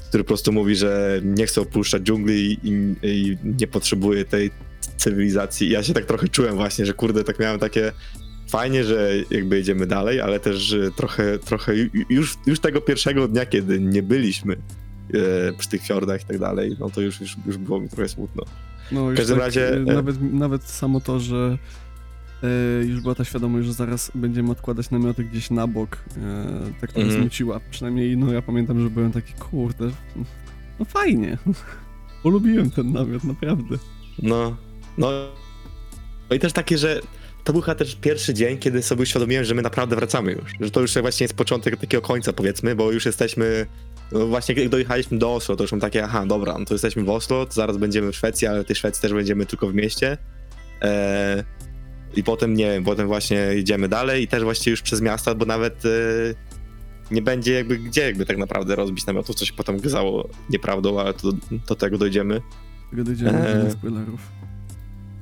który 0.08 0.24
po 0.24 0.28
prostu 0.28 0.52
mówi, 0.52 0.76
że 0.76 1.20
nie 1.24 1.46
chce 1.46 1.60
opuszczać 1.60 2.02
dżungli 2.02 2.52
i, 2.52 2.68
i, 2.68 2.94
i 3.02 3.36
nie 3.58 3.66
potrzebuje 3.66 4.24
tej 4.24 4.50
cywilizacji. 4.96 5.70
Ja 5.70 5.82
się 5.82 5.92
tak 5.94 6.04
trochę 6.04 6.28
czułem 6.28 6.54
właśnie, 6.54 6.86
że 6.86 6.92
kurde, 6.94 7.24
tak 7.24 7.38
miałem 7.38 7.58
takie 7.58 7.92
fajnie, 8.48 8.84
że 8.84 9.10
jakby 9.30 9.56
jedziemy 9.56 9.86
dalej, 9.86 10.20
ale 10.20 10.40
też 10.40 10.76
trochę, 10.96 11.38
trochę 11.38 11.72
ju- 11.72 12.04
już, 12.10 12.36
już 12.46 12.60
tego 12.60 12.80
pierwszego 12.80 13.28
dnia, 13.28 13.46
kiedy 13.46 13.80
nie 13.80 14.02
byliśmy 14.02 14.52
e, 14.54 14.58
przy 15.58 15.68
tych 15.68 15.82
fiordach 15.82 16.22
i 16.22 16.24
tak 16.24 16.38
dalej, 16.38 16.76
no 16.80 16.90
to 16.90 17.00
już, 17.00 17.20
już, 17.20 17.36
już 17.46 17.56
było 17.56 17.80
mi 17.80 17.88
trochę 17.88 18.08
smutno. 18.08 18.44
No, 18.92 19.10
już 19.10 19.16
każdym 19.18 19.38
razie, 19.38 19.68
e, 19.70 19.76
e- 19.76 19.80
Nawet, 19.80 20.32
nawet 20.32 20.62
samo 20.64 21.00
to, 21.00 21.20
że 21.20 21.58
e, 22.42 22.84
już 22.84 23.00
była 23.00 23.14
ta 23.14 23.24
świadomość, 23.24 23.66
że 23.66 23.72
zaraz 23.72 24.10
będziemy 24.14 24.50
odkładać 24.50 24.90
namioty 24.90 25.24
gdzieś 25.24 25.50
na 25.50 25.66
bok, 25.66 25.96
e, 26.16 26.46
tak 26.80 26.92
trochę 26.92 27.06
Mhm. 27.06 27.20
zmuciła. 27.22 27.60
Przynajmniej, 27.70 28.16
no 28.16 28.32
ja 28.32 28.42
pamiętam, 28.42 28.80
że 28.82 28.90
byłem 28.90 29.12
taki, 29.12 29.32
kurde, 29.32 29.90
no 30.78 30.84
fajnie. 30.84 31.38
Polubiłem 32.22 32.70
ten 32.70 32.92
namiot, 32.92 33.24
naprawdę. 33.24 33.76
No, 34.22 34.56
no. 35.00 35.10
No 36.30 36.36
i 36.36 36.38
też 36.38 36.52
takie, 36.52 36.78
że 36.78 37.00
to 37.44 37.52
był 37.52 37.62
chyba 37.62 37.74
też 37.74 37.96
pierwszy 37.96 38.34
dzień, 38.34 38.58
kiedy 38.58 38.82
sobie 38.82 39.02
uświadomiłem, 39.02 39.44
że 39.44 39.54
my 39.54 39.62
naprawdę 39.62 39.96
wracamy 39.96 40.32
już. 40.32 40.52
Że 40.60 40.70
to 40.70 40.80
już 40.80 40.94
właśnie 40.94 41.24
jest 41.24 41.34
początek 41.34 41.76
takiego 41.76 42.02
końca, 42.02 42.32
powiedzmy, 42.32 42.74
bo 42.74 42.92
już 42.92 43.06
jesteśmy. 43.06 43.66
No 44.12 44.26
właśnie, 44.26 44.54
jak 44.54 44.68
dojechaliśmy 44.68 45.18
do 45.18 45.34
Oslo, 45.34 45.56
to 45.56 45.64
już 45.64 45.72
mam 45.72 45.80
takie, 45.80 46.04
aha, 46.04 46.26
dobra, 46.26 46.58
no 46.58 46.64
to 46.64 46.74
jesteśmy 46.74 47.04
w 47.04 47.10
Oslo, 47.10 47.46
to 47.46 47.52
zaraz 47.52 47.76
będziemy 47.76 48.12
w 48.12 48.16
Szwecji, 48.16 48.46
ale 48.46 48.64
w 48.64 48.66
tej 48.66 48.76
Szwecji 48.76 49.02
też 49.02 49.12
będziemy 49.12 49.46
tylko 49.46 49.68
w 49.68 49.74
mieście. 49.74 50.18
Eee, 50.80 51.44
I 52.16 52.24
potem, 52.24 52.54
nie 52.54 52.70
wiem, 52.70 52.84
potem 52.84 53.06
właśnie 53.06 53.36
jedziemy 53.36 53.88
dalej 53.88 54.22
i 54.22 54.28
też 54.28 54.42
właściwie 54.42 54.70
już 54.70 54.82
przez 54.82 55.00
miasta, 55.00 55.34
bo 55.34 55.46
nawet 55.46 55.84
e, 55.84 55.88
nie 57.10 57.22
będzie 57.22 57.52
jakby 57.52 57.78
gdzie 57.78 58.02
jakby 58.02 58.26
tak 58.26 58.38
naprawdę 58.38 58.76
rozbić 58.76 59.06
namiotów, 59.06 59.36
co 59.36 59.44
się 59.44 59.52
potem 59.52 59.76
okazało 59.76 60.28
nieprawdą, 60.50 61.00
ale 61.00 61.14
to 61.14 61.32
do 61.68 61.74
tego 61.74 61.98
dojdziemy. 61.98 62.40
Tego 62.90 63.04
dojdziemy 63.04 63.48
Eee. 63.48 63.64
do 63.64 63.70
spoilerów. 63.70 64.39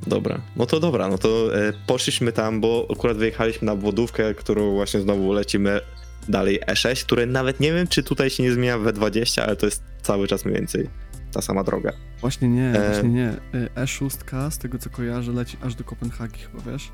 Dobra, 0.08 0.40
no 0.56 0.66
to 0.66 0.80
dobra, 0.80 1.08
no 1.08 1.18
to 1.18 1.58
e, 1.68 1.72
poszliśmy 1.86 2.32
tam, 2.32 2.60
bo 2.60 2.86
akurat 2.92 3.16
wyjechaliśmy 3.16 3.66
na 3.66 3.72
obwodówkę, 3.72 4.34
którą 4.34 4.70
właśnie 4.70 5.00
znowu 5.00 5.32
lecimy 5.32 5.80
dalej 6.28 6.60
E6, 6.66 7.04
które 7.04 7.26
nawet 7.26 7.60
nie 7.60 7.72
wiem, 7.72 7.86
czy 7.86 8.02
tutaj 8.02 8.30
się 8.30 8.42
nie 8.42 8.52
zmienia 8.52 8.78
w 8.78 8.84
E20, 8.84 9.40
ale 9.40 9.56
to 9.56 9.66
jest 9.66 9.82
cały 10.02 10.28
czas 10.28 10.44
mniej 10.44 10.56
więcej 10.58 10.88
ta 11.32 11.42
sama 11.42 11.64
droga. 11.64 11.92
Właśnie 12.20 12.48
nie, 12.48 12.70
E. 12.72 12.90
właśnie 12.90 13.08
nie. 13.08 13.28
E, 13.76 13.84
E6, 13.84 14.50
z 14.50 14.58
tego 14.58 14.78
co 14.78 14.90
kojarzę, 14.90 15.32
leci 15.32 15.56
aż 15.62 15.74
do 15.74 15.84
Kopenhagi 15.84 16.38
chyba, 16.40 16.72
wiesz? 16.72 16.88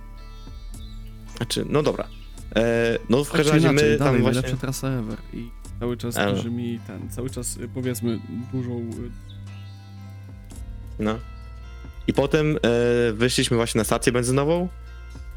Znaczy, 1.37 1.65
no 1.69 1.83
dobra. 1.83 2.05
E, 2.57 2.99
no 3.11 3.25
w 3.25 3.29
Tak 3.29 3.37
każdym 3.37 3.55
razie 3.55 3.73
my 3.73 3.81
tam 3.81 4.07
dalej, 4.07 4.23
właśnie... 4.23 4.41
najlepsza 4.43 4.57
trasa 4.67 4.89
ever 4.89 5.19
i 5.33 5.51
cały 5.81 5.97
czas 5.97 6.17
E. 6.17 6.35
dużymi 6.35 6.81
ten, 6.87 7.11
cały 7.11 7.31
czas 7.31 7.57
y, 7.57 7.69
powiedzmy 7.75 8.19
dużą 8.53 8.79
y, 8.81 9.11
No. 10.99 11.19
I 12.07 12.13
potem 12.13 12.57
e, 12.57 13.13
wyszliśmy 13.13 13.57
właśnie 13.57 13.79
na 13.79 13.85
stację 13.85 14.13
benzynową, 14.13 14.69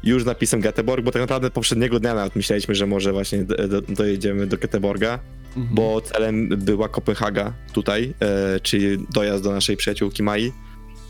już 0.02 0.24
napisem 0.24 0.60
Göteborg, 0.60 1.02
bo 1.02 1.10
tak 1.10 1.22
naprawdę 1.22 1.50
poprzedniego 1.50 2.00
dnia 2.00 2.14
nawet 2.14 2.36
myśleliśmy, 2.36 2.74
że 2.74 2.86
może 2.86 3.12
właśnie 3.12 3.44
do, 3.44 3.68
do, 3.68 3.82
dojedziemy 3.82 4.46
do 4.46 4.56
Göteborga, 4.56 5.18
mhm. 5.56 5.74
bo 5.74 6.00
celem 6.00 6.48
była 6.48 6.88
Kopenhaga 6.88 7.52
tutaj, 7.72 8.14
e, 8.20 8.60
czyli 8.60 9.06
dojazd 9.12 9.44
do 9.44 9.52
naszej 9.52 9.76
przyjaciółki 9.76 10.22
Mai. 10.22 10.52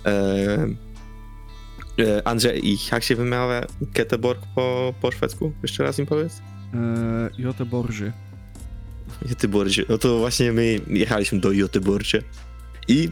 E, 0.07 0.69
e, 1.99 2.29
Andrzej, 2.29 2.69
i 2.69 2.77
jak 2.93 3.03
się 3.03 3.17
wymawia 3.17 3.67
Göteborg 3.95 4.38
po, 4.55 4.95
po 5.00 5.11
szwedzku? 5.11 5.53
Jeszcze 5.62 5.83
raz 5.83 5.99
im 5.99 6.07
powiedz. 6.07 6.43
Joteborży. 7.38 8.12
Göteborgie. 9.27 9.85
No 9.88 9.99
to 9.99 10.19
właśnie 10.19 10.53
my 10.53 10.81
jechaliśmy 10.88 11.41
do 11.41 11.49
Göteborgie 11.49 12.23
i 12.88 13.11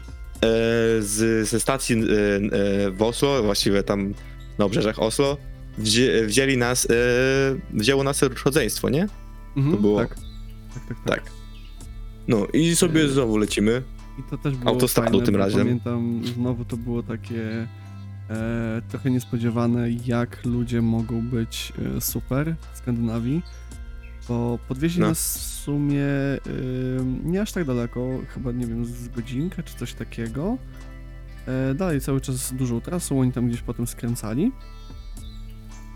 z, 0.99 1.47
ze 1.49 1.59
stacji 1.59 1.95
e, 1.95 2.01
e, 2.05 2.91
w 2.91 3.01
Oslo, 3.01 3.43
właściwie 3.43 3.83
tam 3.83 4.13
na 4.57 4.65
obrzeżach 4.65 4.99
Oslo, 4.99 5.37
wzię, 5.77 6.25
wzięli 6.25 6.57
nas, 6.57 6.85
e, 6.85 6.93
wzięło 7.73 8.03
nas 8.03 8.21
rodzeństwo, 8.45 8.89
nie? 8.89 9.07
Mhm, 9.57 9.75
To 9.75 9.81
było- 9.81 9.99
Tak. 9.99 10.15
Tak, 10.15 10.87
tak, 10.87 10.97
tak. 11.05 11.23
Tak. 11.23 11.31
No 12.27 12.47
i 12.53 12.75
sobie 12.75 13.01
E, 13.03 13.07
znowu 13.09 13.37
lecimy. 13.37 13.83
I 14.19 14.23
to 14.29 14.37
też 14.37 14.55
było 14.55 14.69
Autostradą 14.71 15.11
fajne, 15.11 15.25
tym 15.25 15.35
razem. 15.35 15.59
Pamiętam, 15.59 16.21
znowu 16.35 16.65
to 16.65 16.77
było 16.77 17.03
takie 17.03 17.67
e, 18.29 18.81
trochę 18.89 19.11
niespodziewane, 19.11 19.87
jak 20.05 20.45
ludzie 20.45 20.81
mogą 20.81 21.21
być 21.21 21.73
e, 21.97 22.01
super 22.01 22.55
w 22.73 22.77
Skandynawii, 22.77 23.41
bo 24.27 24.59
podwieźli 24.67 25.01
No. 25.01 25.07
nas 25.07 25.37
w 25.37 25.41
sumie 25.41 26.03
e, 26.03 26.39
nie 27.23 27.41
aż 27.41 27.51
tak 27.51 27.65
daleko, 27.65 28.07
chyba 28.27 28.51
nie 28.51 28.65
wiem, 28.67 28.85
z 28.85 29.07
godzinkę 29.07 29.63
czy 29.63 29.77
coś 29.77 29.93
takiego. 29.93 30.57
E, 31.47 31.73
dalej 31.75 32.01
cały 32.01 32.21
czas 32.21 32.53
dużą 32.53 32.81
trasą, 32.81 33.19
oni 33.21 33.31
tam 33.31 33.47
gdzieś 33.47 33.61
potem 33.61 33.87
skręcali. 33.87 34.51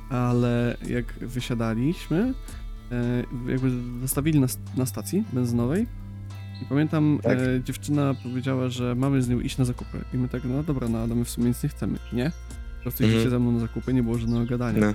Ale 0.09 0.77
jak 0.89 1.13
wysiadaliśmy, 1.13 2.33
e, 2.91 3.23
jakby 3.51 3.71
zostawili 4.01 4.39
nas 4.39 4.59
na 4.77 4.85
stacji 4.85 5.23
benzynowej 5.33 5.88
i 6.61 6.65
pamiętam, 6.65 7.19
Tak. 7.23 7.38
e, 7.39 7.63
dziewczyna 7.63 8.13
powiedziała, 8.23 8.69
że 8.69 8.95
mamy 8.95 9.21
z 9.21 9.29
nią 9.29 9.39
iść 9.39 9.57
na 9.57 9.65
zakupy. 9.65 10.03
I 10.13 10.17
my 10.17 10.27
tak, 10.29 10.43
no 10.45 10.63
dobra, 10.63 10.88
no 10.89 10.97
ale 11.00 11.15
my 11.15 11.25
w 11.25 11.29
sumie 11.29 11.47
nic 11.47 11.63
nie 11.63 11.69
chcemy, 11.69 11.97
nie? 12.13 12.31
Po 12.77 12.81
prostu 12.81 13.03
Mhm. 13.03 13.13
idziecie 13.19 13.29
ze 13.29 13.39
mną 13.39 13.51
na 13.51 13.59
zakupy, 13.59 13.93
nie 13.93 14.03
było 14.03 14.17
żadnego 14.17 14.45
gadania. 14.45 14.79
No. 14.79 14.93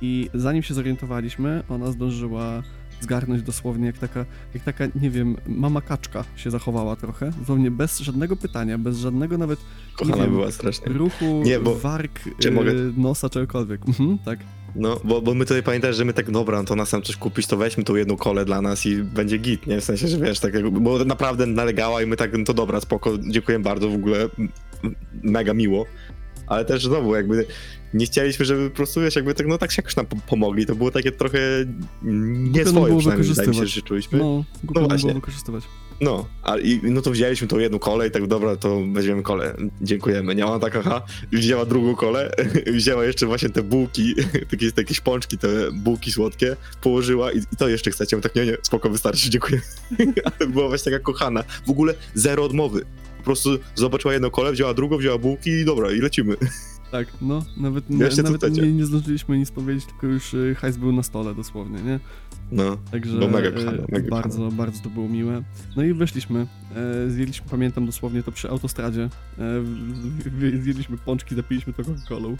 I 0.00 0.30
zanim 0.34 0.62
się 0.62 0.74
zorientowaliśmy, 0.74 1.62
ona 1.68 1.92
zdążyła 1.92 2.62
zgarnąć 3.00 3.42
dosłownie 3.42 3.86
jak 3.86 3.98
taka, 3.98 4.24
jak 4.54 4.62
taka, 4.62 4.84
nie 5.00 5.10
wiem, 5.10 5.36
mama 5.46 5.80
kaczka 5.80 6.24
się 6.36 6.50
zachowała 6.50 6.96
trochę. 6.96 7.30
Dosłownie 7.38 7.70
bez 7.70 7.98
żadnego 7.98 8.36
pytania, 8.36 8.78
bez 8.78 8.98
żadnego 8.98 9.38
nawet 9.38 9.58
Kochana 9.96 10.16
wiem. 10.22 10.30
była 10.30 10.50
strasznie. 10.52 10.92
ruchu, 10.92 11.42
Nie, 11.44 11.58
bo- 11.58 11.74
warg, 11.76 12.20
czy 12.38 12.48
y, 12.48 12.52
mogę- 12.52 12.72
nosa, 12.96 13.28
czegokolwiek. 13.30 13.88
Mhm, 13.88 14.18
tak. 14.24 14.38
No, 14.76 15.00
bo, 15.04 15.22
bo 15.22 15.34
my 15.34 15.44
tutaj 15.44 15.62
pamiętasz, 15.62 15.96
że 15.96 16.04
my 16.04 16.12
tak, 16.12 16.30
dobra, 16.30 16.58
no 16.58 16.64
to 16.64 16.76
nas 16.76 16.90
tam 16.90 17.02
coś 17.02 17.16
kupić, 17.16 17.46
to 17.46 17.56
weźmy 17.56 17.84
tą 17.84 17.94
jedną 17.96 18.16
kolę 18.16 18.44
dla 18.44 18.62
nas 18.62 18.86
i 18.86 18.96
będzie 18.96 19.38
git, 19.38 19.66
nie? 19.66 19.80
W 19.80 19.84
sensie, 19.84 20.08
że 20.08 20.18
wiesz, 20.18 20.40
tak 20.40 20.54
jakby, 20.54 20.80
bo 20.80 21.04
naprawdę 21.04 21.46
nalegała 21.46 22.02
i 22.02 22.06
my 22.06 22.16
tak, 22.16 22.38
no 22.38 22.44
to 22.44 22.54
dobra, 22.54 22.80
spoko, 22.80 23.18
dziękuję 23.18 23.58
bardzo, 23.58 23.90
w 23.90 23.94
ogóle 23.94 24.28
mega 25.22 25.54
miło. 25.54 25.84
Ale 26.46 26.64
też 26.64 26.84
znowu 26.86 27.14
jakby 27.14 27.46
nie 27.94 28.06
chcieliśmy, 28.06 28.44
żeby 28.44 28.70
po 28.70 28.76
prostu, 28.76 29.00
wiesz, 29.00 29.16
jakby 29.16 29.34
tak, 29.34 29.46
no 29.46 29.58
tak 29.58 29.72
się 29.72 29.82
jakoś 29.82 29.96
nam 29.96 30.06
po- 30.06 30.16
pomogli, 30.28 30.66
to 30.66 30.74
było 30.74 30.90
takie 30.90 31.12
trochę 31.12 31.38
nie 32.02 32.64
Głupio 32.64 32.70
swoje 32.70 32.98
przynajmniej, 32.98 33.28
wydaje 33.28 33.48
mi 33.48 33.54
się, 33.54 33.66
że 33.66 33.82
czuliśmy. 33.82 34.18
No, 34.18 34.44
No, 34.64 34.80
no 34.80 34.88
właśnie. 34.88 35.08
było 35.08 35.14
wykorzystywać. 35.20 35.64
a, 36.42 36.58
i, 36.58 36.80
no 36.82 37.02
to 37.02 37.10
wzięliśmy 37.10 37.48
tą 37.48 37.58
jedną 37.58 37.78
kolę 37.78 38.06
i 38.08 38.10
tak, 38.10 38.26
dobra, 38.26 38.56
to 38.56 38.82
weźmiemy 38.92 39.22
kolę, 39.22 39.56
dziękujemy. 39.82 40.34
Nie, 40.34 40.46
ona 40.46 40.58
tak, 40.58 40.76
aha, 40.76 41.02
wzięła 41.32 41.64
drugą 41.64 41.94
kolę, 41.94 42.32
wzięła 42.72 43.04
jeszcze 43.04 43.26
właśnie 43.26 43.48
te 43.48 43.62
bułki, 43.62 44.14
takie, 44.50 44.72
takie 44.72 44.94
szpączki, 44.94 45.38
te 45.38 45.48
bułki 45.72 46.12
słodkie, 46.12 46.56
położyła 46.82 47.32
i, 47.32 47.38
i 47.38 47.56
to 47.58 47.68
jeszcze 47.68 47.90
chcecie. 47.90 48.16
Ja 48.16 48.22
tak, 48.22 48.34
nie, 48.34 48.46
nie, 48.46 48.56
spoko, 48.62 48.90
wystarczy, 48.90 49.30
dziękuję. 49.30 49.60
Ale 50.40 50.50
była 50.50 50.68
właśnie 50.68 50.92
taka 50.92 51.04
kochana. 51.04 51.44
W 51.66 51.70
ogóle 51.70 51.94
zero 52.14 52.44
odmowy. 52.44 52.84
Po 53.26 53.28
prostu 53.28 53.50
zobaczyła 53.74 54.12
jedną 54.14 54.30
kolę, 54.30 54.52
wzięła 54.52 54.74
drugą, 54.74 54.98
wzięła 54.98 55.18
bułki 55.18 55.50
i 55.50 55.64
dobra, 55.64 55.92
i 55.92 55.98
lecimy. 55.98 56.36
Tak, 56.90 57.08
no, 57.22 57.44
nawet, 57.56 57.84
co 58.16 58.22
nawet 58.22 58.52
nie, 58.52 58.72
nie 58.72 58.86
zdążyliśmy 58.86 59.38
nic 59.38 59.50
powiedzieć, 59.50 59.86
tylko 59.86 60.06
już 60.06 60.34
y, 60.34 60.56
hajs 60.58 60.76
był 60.76 60.92
na 60.92 61.02
stole 61.02 61.34
dosłownie, 61.34 61.82
nie? 61.82 62.00
No. 62.52 62.76
Także 62.90 63.18
mega 63.18 63.48
e, 63.48 63.52
kochane, 63.52 63.84
mega 63.88 64.10
bardzo, 64.10 64.50
bardzo 64.50 64.82
to 64.82 64.90
było 64.90 65.08
miłe. 65.08 65.42
No 65.76 65.82
i 65.82 65.94
wyszliśmy. 65.94 66.46
E, 66.76 67.10
zjedliśmy, 67.10 67.46
pamiętam 67.50 67.86
dosłownie 67.86 68.22
to 68.22 68.32
przy 68.32 68.50
autostradzie. 68.50 69.08
E, 69.38 70.60
zjedliśmy 70.62 70.98
pączki, 70.98 71.34
zapiliśmy 71.34 71.72
to 71.72 71.82
Coca-Colą. 71.82 72.36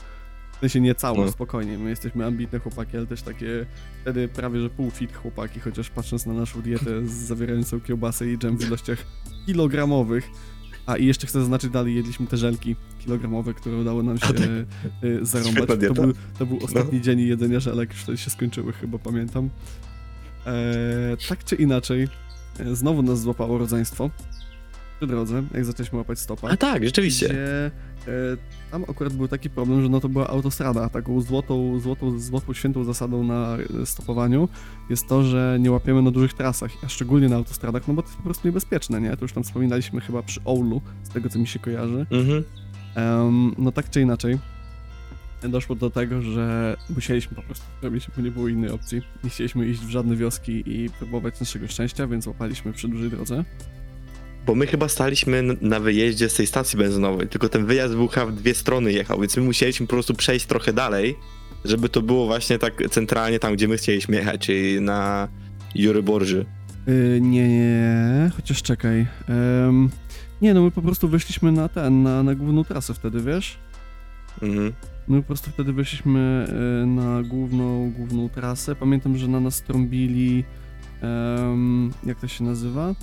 W 0.57 0.61
sensie 0.61 0.81
nie 0.81 0.95
całą, 0.95 1.25
No. 1.25 1.33
spokojnie. 1.33 1.79
My 1.79 1.91
jesteśmy 1.91 2.27
ambitne 2.27 2.59
chłopaki, 2.59 2.97
ale 2.97 3.07
też 3.07 3.23
takie 3.23 3.67
wtedy 4.03 4.29
prawie 4.29 4.61
że 4.61 4.71
pół 4.71 4.91
fit 4.91 5.17
chłopaki, 5.17 5.61
chociaż 5.61 5.91
patrząc 5.91 6.27
na 6.27 6.35
naszą 6.35 6.63
dietę 6.63 7.07
z 7.07 7.13
zawierającą 7.13 7.81
kiełbasę 7.81 8.33
i 8.33 8.39
dżem 8.39 8.57
w 8.59 8.67
ilościach 8.67 8.99
kilogramowych. 9.47 10.31
A 10.87 10.97
i 10.97 11.07
jeszcze 11.07 11.27
chcę 11.27 11.41
zaznaczyć 11.41 11.71
dalej, 11.71 11.95
jedliśmy 11.95 12.27
te 12.27 12.37
żelki 12.37 12.77
kilogramowe, 12.99 13.55
które 13.55 13.77
udało 13.77 14.03
nam 14.03 14.19
się 14.19 14.27
e, 14.29 14.65
zarąbać. 15.23 15.69
To 15.89 15.95
był, 15.95 16.13
to 16.39 16.47
był 16.47 16.59
ostatni 16.65 17.01
dzień 17.01 17.21
jedzenia 17.21 17.61
żelek, 17.61 17.93
już 17.93 18.03
wtedy 18.03 18.19
się 18.19 18.31
skończyły 18.31 18.73
chyba, 18.73 18.99
pamiętam. 18.99 19.51
Eee, 20.47 21.17
tak 21.29 21.45
czy 21.45 21.57
inaczej, 21.57 22.09
e, 22.59 22.77
znowu 22.77 23.03
nas 23.03 23.21
złapało 23.21 23.59
rodzeństwo 23.59 24.11
przy 24.99 25.07
drodze, 25.07 25.43
jak 25.55 25.65
zaczęliśmy 25.65 25.99
łapać 25.99 26.19
stopa. 26.19 26.49
A 26.49 26.57
tak, 26.57 26.85
rzeczywiście. 26.85 27.27
Gdzie, 27.27 27.67
e, 27.67 27.71
tam 28.71 28.85
akurat 28.89 29.13
był 29.13 29.29
taki 29.29 29.51
problem, 29.51 29.83
że 29.83 29.89
no 29.89 30.01
to 30.01 30.09
była 30.09 30.29
autostrada, 30.29 30.85
a 30.85 30.89
taką 30.89 31.21
złotą, 31.21 31.81
złotą, 31.81 32.19
złotą 32.19 32.53
świętą 32.53 32.85
zasadą 32.85 33.25
na 33.25 33.57
e, 33.83 33.87
stopowaniu 33.87 34.49
jest 34.91 35.09
to, 35.09 35.23
że 35.23 35.59
nie 35.61 35.71
łapiemy 35.71 36.03
na 36.03 36.11
dużych 36.11 36.35
trasach, 36.35 36.71
a 36.85 36.89
szczególnie 36.89 37.29
na 37.29 37.37
autostradach, 37.37 37.89
no 37.89 37.95
bo 37.95 38.03
to 38.03 38.09
jest 38.09 38.17
po 38.17 38.25
prostu 38.25 38.49
niebezpieczne, 38.49 39.01
nie? 39.01 39.17
To 39.17 39.25
już 39.25 39.33
tam 39.33 39.43
wspominaliśmy 39.43 40.01
chyba 40.01 40.23
przy 40.23 40.41
Oulu, 40.45 40.81
z 41.03 41.09
tego 41.09 41.29
co 41.29 41.39
mi 41.39 41.47
się 41.47 41.59
kojarzy. 41.59 42.07
Mhm. 42.11 42.45
Em, 42.95 43.55
no 43.59 43.73
tak 43.73 43.91
czy 43.91 44.01
inaczej, 44.01 44.39
doszło 45.43 45.77
do 45.77 45.91
tego, 45.91 46.23
że 46.23 46.77
musieliśmy 46.95 47.37
po 47.37 47.43
prostu 47.43 47.65
robić, 47.83 48.09
bo 48.17 48.23
nie 48.23 48.31
było 48.31 48.49
innej 48.49 48.71
opcji. 48.71 49.03
Nie 49.25 49.31
chcieliśmy 49.31 49.67
iść 49.67 49.81
w 49.81 49.89
żadne 49.89 50.17
wioski 50.17 50.63
i 50.67 50.91
próbować 50.91 51.41
naszego 51.41 51.69
szczęścia, 51.69 52.07
więc 52.07 52.27
łapaliśmy 52.27 52.73
przy 52.73 52.89
dużej 52.89 53.11
drodze. 53.11 53.45
Bo 54.47 54.55
my 54.55 54.67
chyba 54.67 54.89
staliśmy 54.89 55.43
na 55.61 55.81
wyjeździe 55.81 56.29
z 56.29 56.35
tej 56.35 56.47
stacji 56.47 56.79
benzynowej, 56.79 57.29
tylko 57.29 57.49
ten 57.49 57.67
wyjazd 57.67 57.95
był 57.95 58.09
chyba 58.09 58.27
w 58.27 58.33
dwie 58.33 58.55
strony 58.55 58.93
jechał, 58.93 59.21
więc 59.21 59.37
my 59.37 59.43
musieliśmy 59.43 59.87
po 59.87 59.93
prostu 59.93 60.15
przejść 60.15 60.47
trochę 60.47 60.73
dalej, 60.73 61.17
żeby 61.65 61.89
to 61.89 62.03
było 62.03 62.27
właśnie 62.27 62.59
tak 62.59 62.83
centralnie 62.91 63.39
tam, 63.39 63.55
gdzie 63.55 63.69
my 63.69 63.77
chcieliśmy 63.77 64.17
jechać, 64.17 64.41
czyli 64.41 64.81
na 64.81 65.29
Juryborży. 65.75 66.47
Yy, 66.87 67.21
nie, 67.21 67.49
nie, 67.49 68.31
chociaż 68.37 68.63
czekaj. 68.63 69.07
Nie, 70.43 70.55
no 70.55 70.63
my 70.63 70.71
po 70.71 70.83
prostu 70.83 71.09
wyszliśmy 71.09 71.53
na 71.53 71.69
ten, 71.69 72.03
na, 72.03 72.23
na 72.23 72.35
główną 72.35 72.65
trasę 72.65 72.95
wtedy, 72.95 73.21
wiesz? 73.21 73.59
Mhm. 74.43 74.73
My 75.09 75.23
po 75.23 75.27
prostu 75.27 75.51
wtedy 75.51 75.73
wyszliśmy 75.73 76.47
e, 76.83 76.87
na 76.87 77.23
główną, 77.23 77.91
główną 77.91 78.29
trasę. 78.29 78.77
Pamiętam, 78.77 79.19
że 79.19 79.29
na 79.29 79.41
nas 79.41 79.63
trąbili. 79.63 80.45
em, 81.03 81.93
jak 82.07 82.21
to 82.21 82.29
się 82.29 82.45
nazywa? 82.45 82.95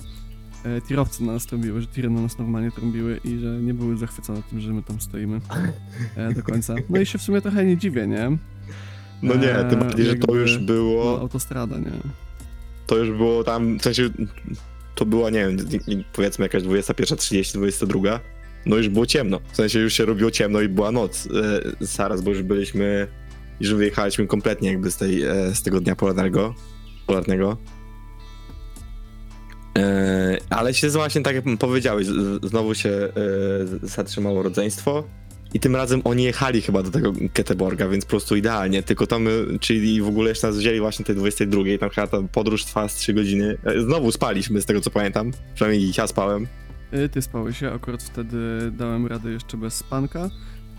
E, 0.64 0.80
tirowcy 0.80 1.24
na 1.24 1.32
nas 1.32 1.46
trąbiły, 1.46 1.80
że 1.80 1.86
tiry 1.86 2.10
na 2.10 2.20
nas 2.20 2.38
normalnie 2.38 2.70
trąbiły 2.70 3.20
i 3.24 3.38
że 3.38 3.46
nie 3.46 3.74
były 3.74 3.96
zachwycone 3.96 4.42
tym, 4.50 4.60
że 4.60 4.72
my 4.72 4.82
tam 4.82 5.00
stoimy 5.00 5.40
e, 6.16 6.34
do 6.34 6.42
końca. 6.42 6.74
No 6.90 7.00
i 7.00 7.06
się 7.06 7.18
w 7.18 7.22
sumie 7.22 7.40
trochę 7.40 7.64
nie 7.64 7.76
dziwię, 7.76 8.06
nie? 8.06 8.38
No 9.22 9.34
nie, 9.34 9.54
tym 9.70 9.70
Eee, 9.70 9.84
bardziej, 9.84 10.06
że 10.06 10.14
to 10.14 10.34
już 10.34 10.58
No, 10.58 10.66
było, 10.66 11.20
autostrada, 11.20 11.78
nie? 11.78 11.90
to 12.86 12.96
już 12.96 13.16
było 13.16 13.44
tam, 13.44 13.78
w 13.78 13.82
sensie, 13.82 14.10
to 14.94 15.06
była, 15.06 15.30
nie 15.30 15.46
wiem, 15.46 15.56
powiedzmy 16.12 16.44
jakaś 16.44 16.62
21.30, 16.62 17.54
22, 17.54 18.20
no 18.66 18.76
już 18.76 18.88
było 18.88 19.06
ciemno, 19.06 19.40
w 19.52 19.56
sensie 19.56 19.78
już 19.78 19.92
się 19.92 20.04
robiło 20.04 20.30
ciemno 20.30 20.60
i 20.60 20.68
była 20.68 20.92
noc 20.92 21.26
e, 21.26 21.60
zaraz, 21.80 22.22
bo 22.22 22.30
już 22.30 22.42
byliśmy, 22.42 23.06
już 23.60 23.74
wyjechaliśmy 23.74 24.26
kompletnie 24.26 24.68
jakby 24.70 24.90
z, 24.90 24.96
tej, 24.96 25.22
e, 25.22 25.54
z 25.54 25.62
tego 25.62 25.80
dnia 25.80 25.96
polarnego, 25.96 26.54
polarnego. 27.06 27.56
E, 29.78 30.38
ale 30.50 30.74
się 30.74 30.88
właśnie 30.88 31.20
tak 31.20 31.34
jak 31.34 31.44
powiedziałeś, 31.58 32.06
znowu 32.42 32.74
się 32.74 32.88
e, 32.90 33.10
zatrzymało 33.82 34.42
rodzeństwo 34.42 35.04
i 35.54 35.60
tym 35.60 35.76
razem 35.76 36.00
oni 36.04 36.22
jechali 36.24 36.62
chyba 36.62 36.82
do 36.82 36.90
tego 36.90 37.12
Keteborga, 37.32 37.88
więc 37.88 38.04
po 38.04 38.10
prostu 38.10 38.36
idealnie, 38.36 38.82
tylko 38.82 39.06
to 39.06 39.18
my, 39.18 39.46
czyli 39.60 40.02
w 40.02 40.08
ogóle 40.08 40.28
jeszcze 40.28 40.46
nas 40.46 40.56
wzięli 40.58 40.80
właśnie 40.80 41.04
tej 41.04 41.16
22, 41.16 41.62
tam 41.80 41.90
chyba 41.90 42.06
ta 42.06 42.22
podróż 42.22 42.64
trwała 42.64 42.88
z 42.88 42.94
3 42.94 43.14
godziny. 43.14 43.58
E, 43.64 43.80
Znowu 43.80 44.12
spaliśmy 44.12 44.62
z 44.62 44.66
tego 44.66 44.80
co 44.80 44.90
pamiętam, 44.90 45.30
przynajmniej 45.54 45.92
ja 45.98 46.06
spałem. 46.06 46.46
Ty 47.12 47.22
spałeś 47.22 47.58
się, 47.58 47.70
akurat 47.72 48.02
wtedy 48.02 48.36
dałem 48.72 49.06
radę 49.06 49.30
jeszcze 49.30 49.56
bez 49.56 49.74
spanka. 49.74 50.30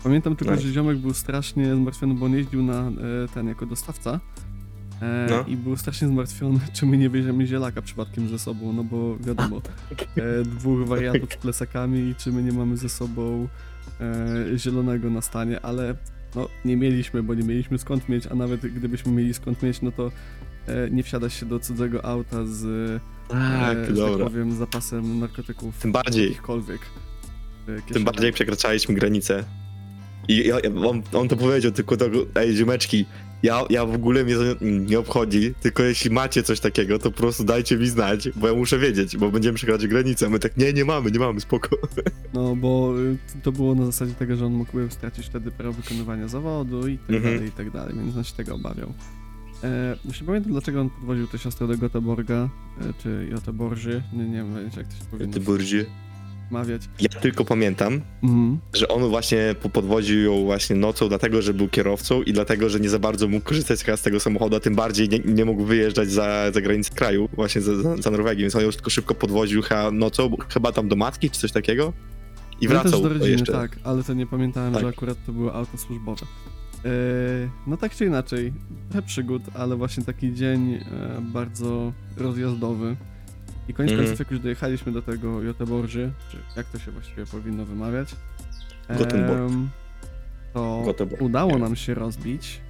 Pamiętam 0.04 0.36
tylko, 0.36 0.54
No. 0.54 0.60
że 0.60 0.68
ziomek 0.72 0.98
był 0.98 1.14
strasznie 1.14 1.74
zmartwiony, 1.74 2.14
bo 2.14 2.26
on 2.26 2.32
jeździł 2.34 2.62
na 2.62 2.92
ten 3.34 3.48
jako 3.48 3.66
dostawca. 3.66 4.20
E, 5.02 5.26
No. 5.30 5.44
I 5.48 5.56
był 5.56 5.76
strasznie 5.76 6.08
zmartwiony, 6.08 6.60
czy 6.74 6.86
my 6.86 6.98
nie 6.98 7.10
bierzemy 7.10 7.46
zielaka 7.46 7.82
przypadkiem 7.82 8.28
ze 8.28 8.38
sobą, 8.38 8.72
no 8.72 8.84
bo 8.84 9.16
wiadomo, 9.18 9.62
e, 10.16 10.42
dwóch 10.42 10.88
wariatów 10.88 11.32
z 11.32 11.36
plesakami 11.36 11.98
i 12.00 12.14
czy 12.14 12.32
my 12.32 12.42
nie 12.42 12.52
mamy 12.52 12.76
ze 12.76 12.88
sobą 12.88 13.48
e, 14.00 14.58
zielonego 14.58 15.10
na 15.10 15.20
stanie, 15.20 15.60
ale 15.60 15.94
no 16.34 16.48
nie 16.64 16.76
mieliśmy, 16.76 17.22
bo 17.22 17.34
nie 17.34 17.42
mieliśmy 17.42 17.78
skąd 17.78 18.08
mieć, 18.08 18.26
a 18.26 18.34
nawet 18.34 18.60
gdybyśmy 18.60 19.12
mieli 19.12 19.34
skąd 19.34 19.62
mieć, 19.62 19.82
no 19.82 19.92
to 19.92 20.10
e, 20.66 20.90
nie 20.90 21.02
wsiada 21.02 21.30
się 21.30 21.46
do 21.46 21.60
cudzego 21.60 22.04
auta 22.04 22.44
z, 22.46 22.62
Tak, 23.28 23.76
e, 23.78 23.86
tak 23.86 23.94
dobra. 23.94 24.24
powiem, 24.26 24.52
zapasem 24.56 25.18
narkotyków. 25.20 25.78
Tym 25.78 25.92
bardziej. 25.92 26.24
Jakichkolwiek. 26.24 26.80
e, 27.88 27.92
Tym 27.92 28.04
bardziej 28.04 28.32
przekraczaliśmy 28.32 28.94
granicę. 28.94 29.44
I 30.28 30.52
on, 30.52 31.02
on 31.12 31.28
to 31.28 31.36
powiedział 31.36 31.72
tylko 31.72 31.96
do 31.96 32.06
ej 32.34 32.56
ziomeczki, 32.56 33.04
ja, 33.42 33.64
ja 33.70 33.86
w 33.86 33.94
ogóle 33.94 34.24
mnie 34.24 34.34
to 34.34 34.64
nie 34.64 34.98
obchodzi, 34.98 35.54
tylko 35.62 35.82
jeśli 35.82 36.10
macie 36.10 36.42
coś 36.42 36.60
takiego, 36.60 36.98
to 36.98 37.10
po 37.10 37.16
prostu 37.18 37.44
dajcie 37.44 37.76
mi 37.76 37.86
znać, 37.88 38.28
bo 38.36 38.48
ja 38.48 38.54
muszę 38.54 38.78
wiedzieć, 38.78 39.16
bo 39.16 39.30
będziemy 39.30 39.54
przekraczać 39.56 39.86
granicę. 39.86 40.28
My 40.30 40.38
tak, 40.38 40.56
nie, 40.56 40.72
nie 40.72 40.84
mamy, 40.84 41.10
nie 41.10 41.18
mamy, 41.18 41.40
spoko. 41.40 41.68
No, 42.34 42.56
bo 42.56 42.94
y, 43.00 43.16
to 43.42 43.52
było 43.52 43.74
na 43.74 43.86
zasadzie 43.86 44.12
tego, 44.14 44.36
że 44.36 44.46
on 44.46 44.52
mógłby 44.52 44.86
stracić 44.90 45.26
wtedy 45.26 45.50
prawo 45.50 45.72
wykonywania 45.72 46.28
zawodu 46.28 46.88
i 46.88 46.98
tak 46.98 47.16
Mhm. 47.16 47.34
dalej, 47.34 47.48
i 47.48 47.52
tak 47.52 47.70
dalej, 47.70 47.94
więc 47.96 48.16
on 48.16 48.24
się 48.24 48.34
tego 48.34 48.54
obawiał. 48.54 48.92
E, 49.64 49.96
już 50.04 50.20
nie 50.20 50.26
pamiętam, 50.26 50.52
dlaczego 50.52 50.80
on 50.80 50.90
podwoził 50.90 51.26
tę 51.26 51.38
siostrę 51.38 51.66
do 51.66 51.74
Göteborga, 51.74 52.48
e, 52.80 52.92
czy 53.02 53.28
Göteborży, 53.34 54.00
nie, 54.12 54.24
nie 54.24 54.36
wiem 54.36 54.54
jak 54.64 54.72
to 54.88 54.94
się 54.96 55.04
powinno. 55.10 55.32
Mawiać. 56.50 56.82
Ja 57.00 57.08
tylko 57.08 57.44
pamiętam, 57.44 58.00
Mhm. 58.22 58.58
że 58.74 58.88
on 58.88 59.08
właśnie 59.08 59.54
po- 59.62 59.68
podwoził 59.70 60.20
ją 60.22 60.44
właśnie 60.44 60.76
nocą, 60.76 61.08
dlatego 61.08 61.42
że 61.42 61.54
był 61.54 61.68
kierowcą 61.68 62.22
i 62.22 62.32
dlatego, 62.32 62.68
że 62.68 62.80
nie 62.80 62.88
za 62.88 62.98
bardzo 62.98 63.28
mógł 63.28 63.44
korzystać 63.46 63.80
z 63.80 64.02
tego 64.02 64.20
samochodu, 64.20 64.56
a 64.56 64.60
tym 64.60 64.74
bardziej 64.74 65.08
nie, 65.08 65.18
nie 65.18 65.44
mógł 65.44 65.64
wyjeżdżać 65.64 66.10
za, 66.10 66.52
za 66.52 66.60
granicę 66.60 66.94
kraju, 66.94 67.28
właśnie 67.32 67.60
za, 67.60 67.82
za, 67.82 67.96
za 67.96 68.10
Norwegię, 68.10 68.42
więc 68.42 68.54
on 68.56 68.62
ją 68.62 68.70
tylko 68.70 68.90
szybko 68.90 69.14
podwoził 69.14 69.62
nocą, 69.92 70.36
chyba 70.48 70.72
tam 70.72 70.88
do 70.88 70.96
matki 70.96 71.30
czy 71.30 71.40
coś 71.40 71.52
takiego 71.52 71.92
i 72.60 72.66
No 72.66 72.72
też 72.72 72.82
wracał 72.82 73.02
do 73.02 73.08
rodziny, 73.08 73.30
jeszcze. 73.30 73.52
tak, 73.52 73.78
ale 73.84 74.04
to 74.04 74.14
nie 74.14 74.26
pamiętałem, 74.26 74.72
Tak. 74.72 74.82
że 74.82 74.88
akurat 74.88 75.16
to 75.26 75.32
było 75.32 75.54
auto 75.54 75.78
służbowe. 75.78 76.26
E, 76.84 76.88
no 77.66 77.76
tak 77.76 77.94
czy 77.94 78.06
inaczej, 78.06 78.52
trochę 78.90 79.06
przygód, 79.06 79.42
ale 79.54 79.76
właśnie 79.76 80.04
taki 80.04 80.34
dzień 80.34 80.74
e, 80.74 80.80
bardzo 81.20 81.92
rozjazdowy. 82.16 82.96
I 83.68 83.74
koniec 83.74 83.92
Mhm. 83.92 84.06
końców, 84.08 84.18
jak 84.18 84.30
już 84.30 84.40
dojechaliśmy 84.40 84.92
do 84.92 85.02
tego 85.02 85.42
Joteborży, 85.42 86.12
czy 86.30 86.36
jak 86.56 86.66
to 86.66 86.78
się 86.78 86.90
właściwie 86.90 87.26
powinno 87.26 87.64
wymawiać, 87.64 88.16
em, 89.46 89.68
to 90.52 90.82
udało 91.20 91.58
nam 91.58 91.76
się 91.76 91.94
rozbić 91.94 92.60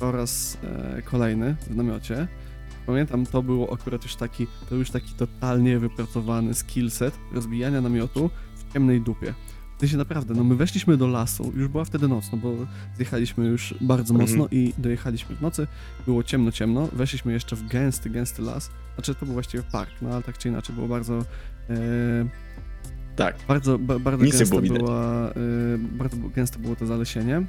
po 0.00 0.12
raz 0.12 0.58
e, 0.96 1.02
kolejny 1.02 1.56
w 1.70 1.76
namiocie. 1.76 2.28
Pamiętam, 2.86 3.26
to 3.26 3.42
było 3.42 3.72
akurat 3.72 4.02
już 4.02 4.16
taki, 4.16 4.46
to 4.68 4.74
już 4.74 4.90
taki 4.90 5.12
totalnie 5.14 5.78
wypracowany 5.78 6.54
skillset 6.54 7.14
rozbijania 7.32 7.80
namiotu 7.80 8.30
w 8.56 8.72
ciemnej 8.72 9.00
dupie. 9.00 9.34
W 9.76 9.80
sensie 9.80 9.96
naprawdę, 9.96 10.34
no 10.34 10.44
my 10.44 10.54
weszliśmy 10.56 10.96
do 10.96 11.06
lasu, 11.06 11.52
już 11.56 11.68
była 11.68 11.84
wtedy 11.84 12.08
noc, 12.08 12.32
no 12.32 12.38
bo 12.38 12.54
zjechaliśmy 12.96 13.46
już 13.46 13.74
bardzo 13.80 14.14
Mhm. 14.14 14.30
mocno 14.30 14.48
i 14.50 14.72
dojechaliśmy 14.78 15.36
w 15.36 15.40
nocy, 15.42 15.66
było 16.06 16.22
ciemno, 16.22 16.52
ciemno, 16.52 16.88
weszliśmy 16.92 17.32
jeszcze 17.32 17.56
w 17.56 17.68
gęsty, 17.68 18.10
gęsty 18.10 18.42
las, 18.42 18.70
znaczy 18.94 19.14
to 19.14 19.24
był 19.26 19.32
właściwie 19.34 19.62
park, 19.62 19.90
no 20.02 20.10
ale 20.10 20.22
tak 20.22 20.38
czy 20.38 20.48
inaczej 20.48 20.74
było 20.74 20.88
bardzo, 20.88 21.18
e, 21.70 21.74
Tak. 23.16 23.36
bardzo, 23.48 23.78
ba, 23.78 23.98
bardzo 23.98 24.24
Nic 24.24 24.38
gęste 24.38 24.60
było 24.60 24.78
była, 24.78 25.30
y, 25.30 25.78
bardzo 25.78 26.16
gęste 26.36 26.58
było 26.58 26.76
to 26.76 26.86
zalesienie. 26.86 27.42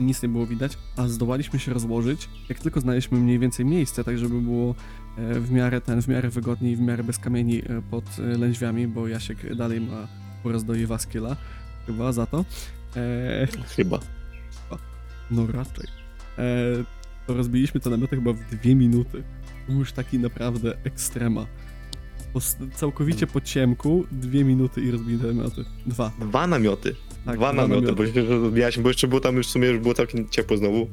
Nic 0.00 0.22
nie 0.22 0.28
było 0.28 0.46
widać, 0.46 0.78
a 0.96 1.08
zdołaliśmy 1.08 1.58
się 1.58 1.72
rozłożyć, 1.74 2.28
jak 2.48 2.58
tylko 2.58 2.80
znaleźliśmy 2.80 3.18
mniej 3.18 3.38
więcej 3.38 3.66
miejsce, 3.66 4.04
tak 4.04 4.18
żeby 4.18 4.40
było 4.40 4.74
e, 5.18 5.40
w 5.40 5.50
miarę 5.50 5.80
ten, 5.80 6.02
w 6.02 6.08
miarę 6.08 6.28
wygodnie 6.30 6.72
i 6.72 6.76
w 6.76 6.80
miarę 6.80 7.04
bez 7.04 7.18
kamieni 7.18 7.58
e, 7.58 7.82
pod 7.90 8.04
e, 8.18 8.22
lędźwiami, 8.22 8.86
bo 8.88 9.08
Jasiek 9.08 9.56
dalej 9.56 9.80
ma 9.80 10.08
poraz 10.42 10.64
do 10.64 10.74
Jewa 10.74 10.98
skilla, 10.98 11.36
chyba 11.86 12.12
za 12.12 12.26
to. 12.26 12.44
E, 12.96 13.46
Chyba. 13.76 14.00
no 15.30 15.46
raczej. 15.46 15.86
E, 16.38 16.42
to 17.26 17.34
rozbiliśmy 17.34 17.80
te 17.80 17.90
namioty 17.90 18.16
chyba 18.16 18.32
w 18.32 18.40
dwie 18.50 18.74
minuty. 18.74 19.22
To 19.66 19.72
był 19.72 19.78
już 19.78 19.92
taki 19.92 20.18
naprawdę 20.18 20.76
ekstrema. 20.84 21.46
Po, 22.32 22.40
całkowicie 22.74 23.26
po 23.26 23.40
ciemku, 23.40 24.06
dwie 24.12 24.44
minuty 24.44 24.80
i 24.80 24.90
rozbili 24.90 25.18
te 25.18 25.26
namioty. 25.26 25.64
Dwa. 25.86 26.12
Dwa 26.20 26.46
namioty. 26.46 26.96
Tak, 27.24 27.36
dwa 27.36 27.52
dwa 27.52 27.62
namioty, 27.62 27.86
namioty. 27.86 28.22
bo, 28.42 28.50
bo 28.82 28.88
jeszcze 28.88 29.08
było 29.08 29.20
tam 29.20 29.36
już 29.36 29.46
w 29.46 29.50
sumie 29.50 29.68
już 29.68 29.78
było 29.80 29.94
całkiem 29.94 30.28
ciepło 30.28 30.56
znowu. 30.56 30.88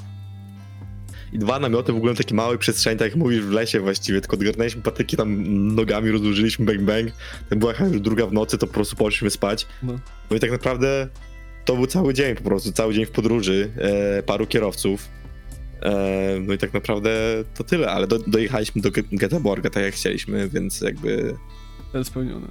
I 1.34 1.40
dwa 1.40 1.60
namioty 1.60 1.94
w 1.94 1.96
ogóle 1.96 2.16
takie 2.16 2.36
małej 2.36 2.58
przestrzeni, 2.58 3.00
tak 3.00 3.08
jak 3.08 3.16
mówisz, 3.16 3.42
w 3.42 3.52
lesie 3.52 3.80
właściwie, 3.80 4.22
tylko 4.22 4.38
odgarnęliśmy 4.38 4.82
patyki 4.82 5.18
tam 5.18 5.44
nogami, 5.76 6.12
rozłożyliśmy 6.12 6.66
bang 6.66 6.82
bang. 6.82 7.10
Ten 7.50 7.60
była 7.60 7.74
chyba 7.74 7.90
już 7.90 8.02
druga 8.02 8.28
w 8.28 8.34
nocy, 8.34 8.58
to 8.58 8.68
po 8.68 8.74
prostu 8.74 8.96
poszliśmy 8.96 9.30
spać. 9.30 9.68
No. 9.84 10.00
No 10.32 10.38
i 10.38 10.40
tak 10.40 10.52
naprawdę 10.52 11.08
to 11.66 11.76
był 11.76 11.88
cały 11.88 12.14
dzień 12.14 12.36
po 12.36 12.44
prostu, 12.44 12.72
cały 12.72 12.94
dzień 12.94 13.06
w 13.06 13.12
podróży, 13.12 13.72
e, 13.78 14.24
paru 14.24 14.48
kierowców. 14.48 15.10
E, 15.82 16.40
no 16.42 16.54
i 16.54 16.58
tak 16.58 16.74
naprawdę 16.74 17.12
to 17.58 17.64
tyle, 17.64 17.92
ale 17.92 18.08
do, 18.08 18.20
dojechaliśmy 18.20 18.82
do 18.82 18.90
Göteborga 18.92 19.70
tak 19.70 19.84
jak 19.84 19.94
chcieliśmy, 19.94 20.50
więc 20.50 20.82
jakby 20.82 21.36
Cel 21.92 22.06
spełniony. 22.06 22.48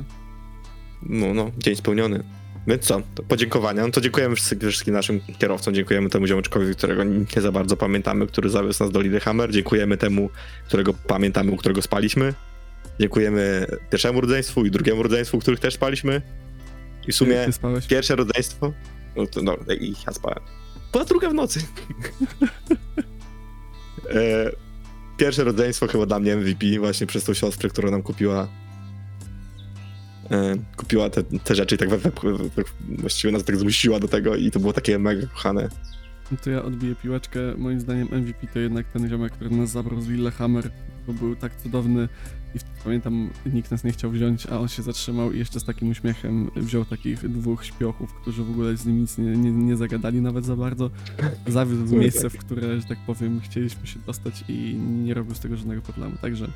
no, 1.02 1.34
no, 1.34 1.50
dzień 1.58 1.76
spełniony. 1.76 2.24
Więc 2.68 2.84
co, 2.84 3.02
to 3.14 3.22
podziękowania. 3.22 3.82
No 3.82 3.90
to 3.92 4.00
dziękujemy 4.00 4.36
wszystkim, 4.36 4.70
wszystkim 4.70 4.94
naszym 4.94 5.20
kierowcom, 5.38 5.74
dziękujemy 5.74 6.10
temu 6.10 6.26
ziomeczkowi, 6.26 6.74
którego 6.74 7.04
nie 7.04 7.42
za 7.42 7.52
bardzo 7.52 7.76
pamiętamy, 7.76 8.26
który 8.26 8.50
zawiózł 8.50 8.84
nas 8.84 8.92
do 8.92 9.00
Lillehammer, 9.00 9.52
dziękujemy 9.52 9.96
temu, 9.96 10.30
którego 10.66 10.94
pamiętamy, 10.94 11.52
u 11.52 11.56
którego 11.56 11.82
spaliśmy. 11.82 12.34
Dziękujemy 13.00 13.66
pierwszemu 13.90 14.20
rodzeństwu 14.20 14.64
i 14.64 14.70
drugiemu 14.70 15.02
rodzeństwu, 15.02 15.38
których 15.38 15.60
też 15.60 15.74
spaliśmy. 15.74 16.22
I 17.08 17.12
w 17.12 17.16
sumie 17.16 17.48
pierwsze 17.88 18.16
rodzeństwo, 18.16 18.72
no 19.16 19.26
to 19.26 19.42
no, 19.42 19.56
i 19.80 19.94
ja 20.06 20.12
spałem. 20.12 20.40
Była 20.92 21.04
druga 21.04 21.30
w 21.30 21.34
nocy. 21.34 21.60
e, 24.14 24.50
pierwsze 25.16 25.44
rodzeństwo 25.44 25.86
chyba 25.86 26.06
dla 26.06 26.18
mnie 26.18 26.36
MVP, 26.36 26.66
właśnie 26.78 27.06
przez 27.06 27.24
tą 27.24 27.34
siostrę, 27.34 27.68
która 27.68 27.90
nam 27.90 28.02
kupiła 28.02 28.48
kupiła 30.76 31.10
te, 31.10 31.22
te 31.22 31.54
rzeczy 31.54 31.74
i 31.74 31.78
tak 31.78 31.88
we, 31.88 31.98
we, 31.98 32.10
we, 32.10 32.64
właściwie 32.88 33.32
nas 33.32 33.44
tak 33.44 33.56
zmusiła 33.56 34.00
do 34.00 34.08
tego 34.08 34.36
i 34.36 34.50
to 34.50 34.60
było 34.60 34.72
takie 34.72 34.98
mega 34.98 35.26
kochane. 35.26 35.68
To 36.44 36.50
ja 36.50 36.62
odbiję 36.62 36.94
piłeczkę. 36.94 37.40
Moim 37.58 37.80
zdaniem 37.80 38.08
MVP 38.12 38.46
to 38.46 38.58
jednak 38.58 38.86
ten 38.86 39.08
ziomek, 39.08 39.32
który 39.32 39.50
nas 39.50 39.70
zabrał 39.70 40.00
z 40.00 40.08
Lillehammer, 40.08 40.70
bo 41.06 41.12
był 41.12 41.36
tak 41.36 41.56
cudowny 41.56 42.08
i 42.54 42.58
pamiętam, 42.84 43.30
nikt 43.46 43.70
nas 43.70 43.84
nie 43.84 43.92
chciał 43.92 44.10
wziąć, 44.10 44.46
a 44.46 44.60
on 44.60 44.68
się 44.68 44.82
zatrzymał 44.82 45.32
i 45.32 45.38
jeszcze 45.38 45.60
z 45.60 45.64
takim 45.64 45.90
uśmiechem 45.90 46.50
wziął 46.56 46.84
takich 46.84 47.28
dwóch 47.28 47.64
śpiochów, 47.64 48.14
którzy 48.14 48.44
w 48.44 48.50
ogóle 48.50 48.76
z 48.76 48.86
nim 48.86 49.00
nic 49.00 49.18
nie, 49.18 49.36
nie, 49.36 49.52
nie 49.52 49.76
zagadali 49.76 50.20
nawet 50.20 50.44
za 50.44 50.56
bardzo. 50.56 50.90
Zawiózł 51.46 51.84
w 51.84 51.92
miejsce, 51.92 52.30
w 52.30 52.38
które, 52.38 52.80
że 52.80 52.86
tak 52.86 52.98
powiem, 53.06 53.40
chcieliśmy 53.40 53.86
się 53.86 53.98
dostać 54.06 54.44
i 54.48 54.74
nie 55.04 55.14
robił 55.14 55.34
z 55.34 55.40
tego 55.40 55.56
żadnego 55.56 55.82
problemu. 55.82 56.16
Także 56.22 56.48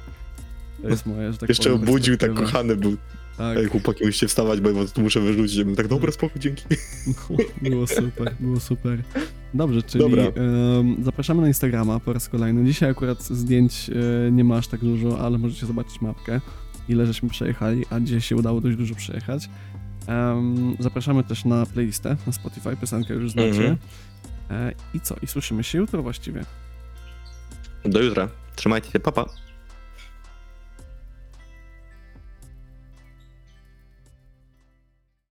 to 0.83 0.89
jest 0.89 1.07
moje, 1.07 1.33
że 1.33 1.39
tak 1.39 1.49
Jeszcze 1.49 1.71
powiem, 1.71 1.89
obudził, 1.89 2.17
tak 2.17 2.21
perspektywa. 2.31 2.53
kochany 2.53 2.77
był. 2.77 2.97
Tak. 3.39 3.59
Ej, 3.59 3.67
chłopaki, 3.67 4.07
musicie 4.07 4.29
wstawać, 4.29 4.61
bo 4.61 4.71
ja 4.71 4.87
tu 4.95 5.01
muszę 5.01 5.21
wyrzucić. 5.21 5.57
Ja 5.57 5.65
bym 5.65 5.77
tak, 5.77 5.89
dobra, 5.89 6.13
spoko, 6.13 6.39
dzięki. 6.39 6.65
Było 7.63 7.87
super, 7.87 8.35
było 8.41 8.61
super. 8.61 9.03
Dobrze, 9.55 9.83
czyli 9.83 10.05
Dobra. 10.05 10.25
zapraszamy 11.03 11.43
na 11.43 11.49
Instagrama 11.49 12.01
po 12.01 12.13
raz 12.13 12.29
kolejny. 12.29 12.65
Dzisiaj 12.65 12.91
akurat 12.91 13.23
zdjęć 13.23 13.91
e, 14.29 14.33
nie 14.33 14.45
ma 14.45 14.57
aż 14.57 14.69
tak 14.69 14.81
dużo, 14.81 15.21
ale 15.21 15.39
możecie 15.39 15.67
zobaczyć 15.67 16.01
mapkę, 16.01 16.41
ile 16.89 17.07
żeśmy 17.07 17.29
przejechali, 17.29 17.85
a 17.91 18.01
dzisiaj 18.01 18.21
się 18.21 18.37
udało 18.37 18.61
dość 18.61 18.77
dużo 18.77 18.95
przejechać. 18.95 19.49
Zapraszamy 20.79 21.25
też 21.25 21.45
na 21.45 21.67
playlistę 21.67 22.17
na 22.27 22.33
Spotify, 22.33 22.77
piosenkę 22.81 23.15
już 23.15 23.31
znacie. 23.31 23.49
Mhm. 23.49 23.77
E, 24.51 24.73
I 24.95 25.01
co? 25.01 25.17
I 25.23 25.27
słyszymy 25.27 25.65
się 25.65 25.79
jutro 25.79 26.03
właściwie. 26.03 26.45
Do 27.85 28.03
jutra. 28.03 28.29
Trzymajcie 28.57 28.91
się, 28.91 29.01
papa. 29.01 29.25
Pa. 29.25 29.31